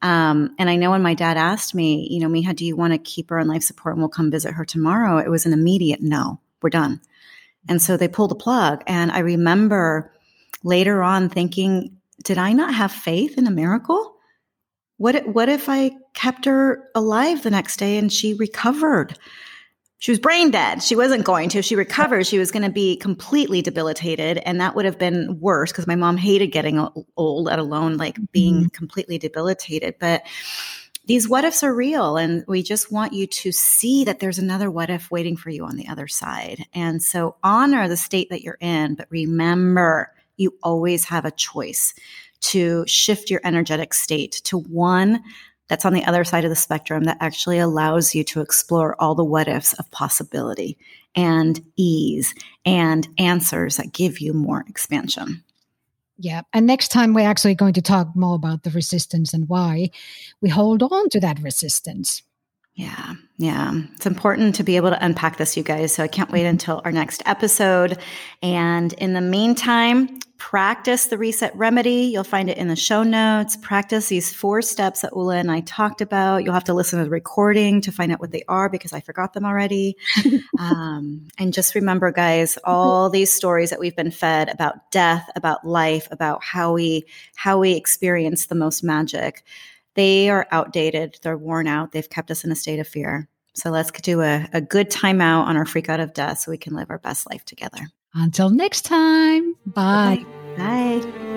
Um, 0.00 0.54
and 0.58 0.70
I 0.70 0.76
know 0.76 0.90
when 0.90 1.02
my 1.02 1.14
dad 1.14 1.36
asked 1.36 1.74
me, 1.74 2.08
you 2.10 2.20
know, 2.20 2.28
Mija, 2.28 2.56
do 2.56 2.64
you 2.64 2.76
want 2.76 2.94
to 2.94 2.98
keep 2.98 3.28
her 3.28 3.38
on 3.38 3.48
life 3.48 3.62
support 3.62 3.94
and 3.94 4.02
we'll 4.02 4.08
come 4.08 4.30
visit 4.30 4.52
her 4.52 4.64
tomorrow? 4.64 5.18
It 5.18 5.28
was 5.28 5.44
an 5.44 5.52
immediate 5.52 6.00
no, 6.00 6.40
we're 6.62 6.70
done. 6.70 7.00
And 7.68 7.80
so 7.80 7.96
they 7.96 8.08
pulled 8.08 8.30
the 8.30 8.36
plug. 8.36 8.82
And 8.86 9.10
I 9.10 9.20
remember 9.20 10.13
later 10.64 11.02
on 11.02 11.28
thinking, 11.28 11.98
did 12.24 12.38
I 12.38 12.52
not 12.52 12.74
have 12.74 12.90
faith 12.90 13.38
in 13.38 13.46
a 13.46 13.52
miracle? 13.52 14.16
What, 14.96 15.28
what 15.28 15.48
if 15.48 15.68
I 15.68 15.92
kept 16.14 16.46
her 16.46 16.88
alive 16.94 17.42
the 17.42 17.50
next 17.50 17.76
day 17.76 17.98
and 17.98 18.12
she 18.12 18.34
recovered? 18.34 19.16
she 20.04 20.10
was 20.10 20.18
brain 20.18 20.50
dead. 20.50 20.82
She 20.82 20.96
wasn't 20.96 21.24
going 21.24 21.48
to. 21.48 21.60
If 21.60 21.64
she 21.64 21.76
recovered, 21.76 22.26
she 22.26 22.38
was 22.38 22.50
going 22.50 22.62
to 22.62 22.70
be 22.70 22.96
completely 22.96 23.62
debilitated. 23.62 24.36
And 24.36 24.60
that 24.60 24.74
would 24.74 24.84
have 24.84 24.98
been 24.98 25.40
worse 25.40 25.72
because 25.72 25.86
my 25.86 25.94
mom 25.94 26.18
hated 26.18 26.48
getting 26.48 26.78
old, 27.16 27.46
let 27.46 27.58
alone 27.58 27.96
like 27.96 28.18
being 28.30 28.56
mm-hmm. 28.56 28.66
completely 28.66 29.16
debilitated. 29.16 29.94
But 29.98 30.22
these 31.06 31.26
what 31.26 31.44
ifs 31.44 31.62
are 31.62 31.74
real. 31.74 32.18
And 32.18 32.44
we 32.46 32.62
just 32.62 32.92
want 32.92 33.14
you 33.14 33.26
to 33.26 33.50
see 33.50 34.04
that 34.04 34.20
there's 34.20 34.38
another 34.38 34.70
what 34.70 34.90
if 34.90 35.10
waiting 35.10 35.38
for 35.38 35.48
you 35.48 35.64
on 35.64 35.76
the 35.76 35.88
other 35.88 36.06
side. 36.06 36.66
And 36.74 37.02
so 37.02 37.36
honor 37.42 37.88
the 37.88 37.96
state 37.96 38.28
that 38.28 38.42
you're 38.42 38.58
in, 38.60 38.96
but 38.96 39.06
remember 39.08 40.12
you 40.36 40.54
always 40.62 41.04
have 41.04 41.24
a 41.24 41.30
choice 41.30 41.94
to 42.40 42.84
shift 42.86 43.30
your 43.30 43.40
energetic 43.44 43.94
state 43.94 44.40
to 44.44 44.58
one 44.58 45.22
that's 45.68 45.84
on 45.84 45.94
the 45.94 46.04
other 46.04 46.24
side 46.24 46.44
of 46.44 46.50
the 46.50 46.56
spectrum 46.56 47.04
that 47.04 47.16
actually 47.20 47.58
allows 47.58 48.14
you 48.14 48.22
to 48.24 48.40
explore 48.40 49.00
all 49.00 49.14
the 49.14 49.24
what 49.24 49.48
ifs 49.48 49.72
of 49.74 49.90
possibility 49.90 50.76
and 51.14 51.64
ease 51.76 52.34
and 52.66 53.08
answers 53.18 53.78
that 53.78 53.92
give 53.92 54.20
you 54.20 54.32
more 54.32 54.64
expansion. 54.68 55.42
Yeah. 56.18 56.42
And 56.52 56.66
next 56.66 56.88
time, 56.88 57.12
we're 57.12 57.28
actually 57.28 57.54
going 57.54 57.74
to 57.74 57.82
talk 57.82 58.14
more 58.14 58.36
about 58.36 58.62
the 58.62 58.70
resistance 58.70 59.34
and 59.34 59.48
why 59.48 59.90
we 60.40 60.48
hold 60.48 60.82
on 60.82 61.08
to 61.10 61.20
that 61.20 61.40
resistance. 61.40 62.22
Yeah, 62.74 63.14
yeah. 63.36 63.72
It's 63.94 64.06
important 64.06 64.56
to 64.56 64.64
be 64.64 64.76
able 64.76 64.90
to 64.90 65.04
unpack 65.04 65.36
this, 65.36 65.56
you 65.56 65.62
guys. 65.62 65.92
So 65.94 66.02
I 66.02 66.08
can't 66.08 66.30
wait 66.30 66.40
mm-hmm. 66.40 66.50
until 66.50 66.82
our 66.84 66.92
next 66.92 67.22
episode. 67.24 67.98
And 68.42 68.92
in 68.94 69.12
the 69.14 69.20
meantime, 69.20 70.18
practice 70.36 71.06
the 71.06 71.18
reset 71.18 71.54
remedy. 71.56 72.10
You'll 72.12 72.24
find 72.24 72.50
it 72.50 72.58
in 72.58 72.68
the 72.68 72.76
show 72.76 73.02
notes. 73.02 73.56
Practice 73.56 74.08
these 74.08 74.32
four 74.32 74.62
steps 74.62 75.02
that 75.02 75.12
Ulla 75.12 75.36
and 75.36 75.50
I 75.50 75.60
talked 75.60 76.00
about. 76.00 76.44
You'll 76.44 76.54
have 76.54 76.64
to 76.64 76.74
listen 76.74 76.98
to 76.98 77.04
the 77.04 77.10
recording 77.10 77.80
to 77.82 77.92
find 77.92 78.12
out 78.12 78.20
what 78.20 78.32
they 78.32 78.42
are 78.48 78.68
because 78.68 78.92
I 78.92 79.00
forgot 79.00 79.32
them 79.32 79.44
already. 79.44 79.96
um, 80.58 81.26
and 81.38 81.52
just 81.52 81.74
remember, 81.74 82.10
guys, 82.12 82.58
all 82.64 83.10
these 83.10 83.32
stories 83.32 83.70
that 83.70 83.80
we've 83.80 83.96
been 83.96 84.10
fed 84.10 84.48
about 84.48 84.90
death, 84.90 85.28
about 85.36 85.66
life, 85.66 86.08
about 86.10 86.42
how 86.42 86.72
we 86.72 87.04
how 87.36 87.58
we 87.58 87.72
experience 87.72 88.46
the 88.46 88.54
most 88.54 88.82
magic 88.82 89.44
they 89.94 90.28
are 90.28 90.46
outdated, 90.50 91.18
they're 91.22 91.38
worn 91.38 91.66
out, 91.66 91.92
they've 91.92 92.08
kept 92.08 92.30
us 92.30 92.44
in 92.44 92.52
a 92.52 92.56
state 92.56 92.80
of 92.80 92.88
fear. 92.88 93.28
So 93.54 93.70
let's 93.70 93.90
do 93.92 94.20
a, 94.20 94.48
a 94.52 94.60
good 94.60 94.90
timeout 94.90 95.44
on 95.44 95.56
our 95.56 95.64
freak 95.64 95.88
out 95.88 96.00
of 96.00 96.12
death 96.12 96.40
so 96.40 96.50
we 96.50 96.58
can 96.58 96.74
live 96.74 96.90
our 96.90 96.98
best 96.98 97.30
life 97.30 97.44
together. 97.44 97.88
Until 98.14 98.50
next 98.50 98.82
time, 98.82 99.56
bye. 99.66 100.24
Bye. 100.56 101.00
bye. 101.02 101.30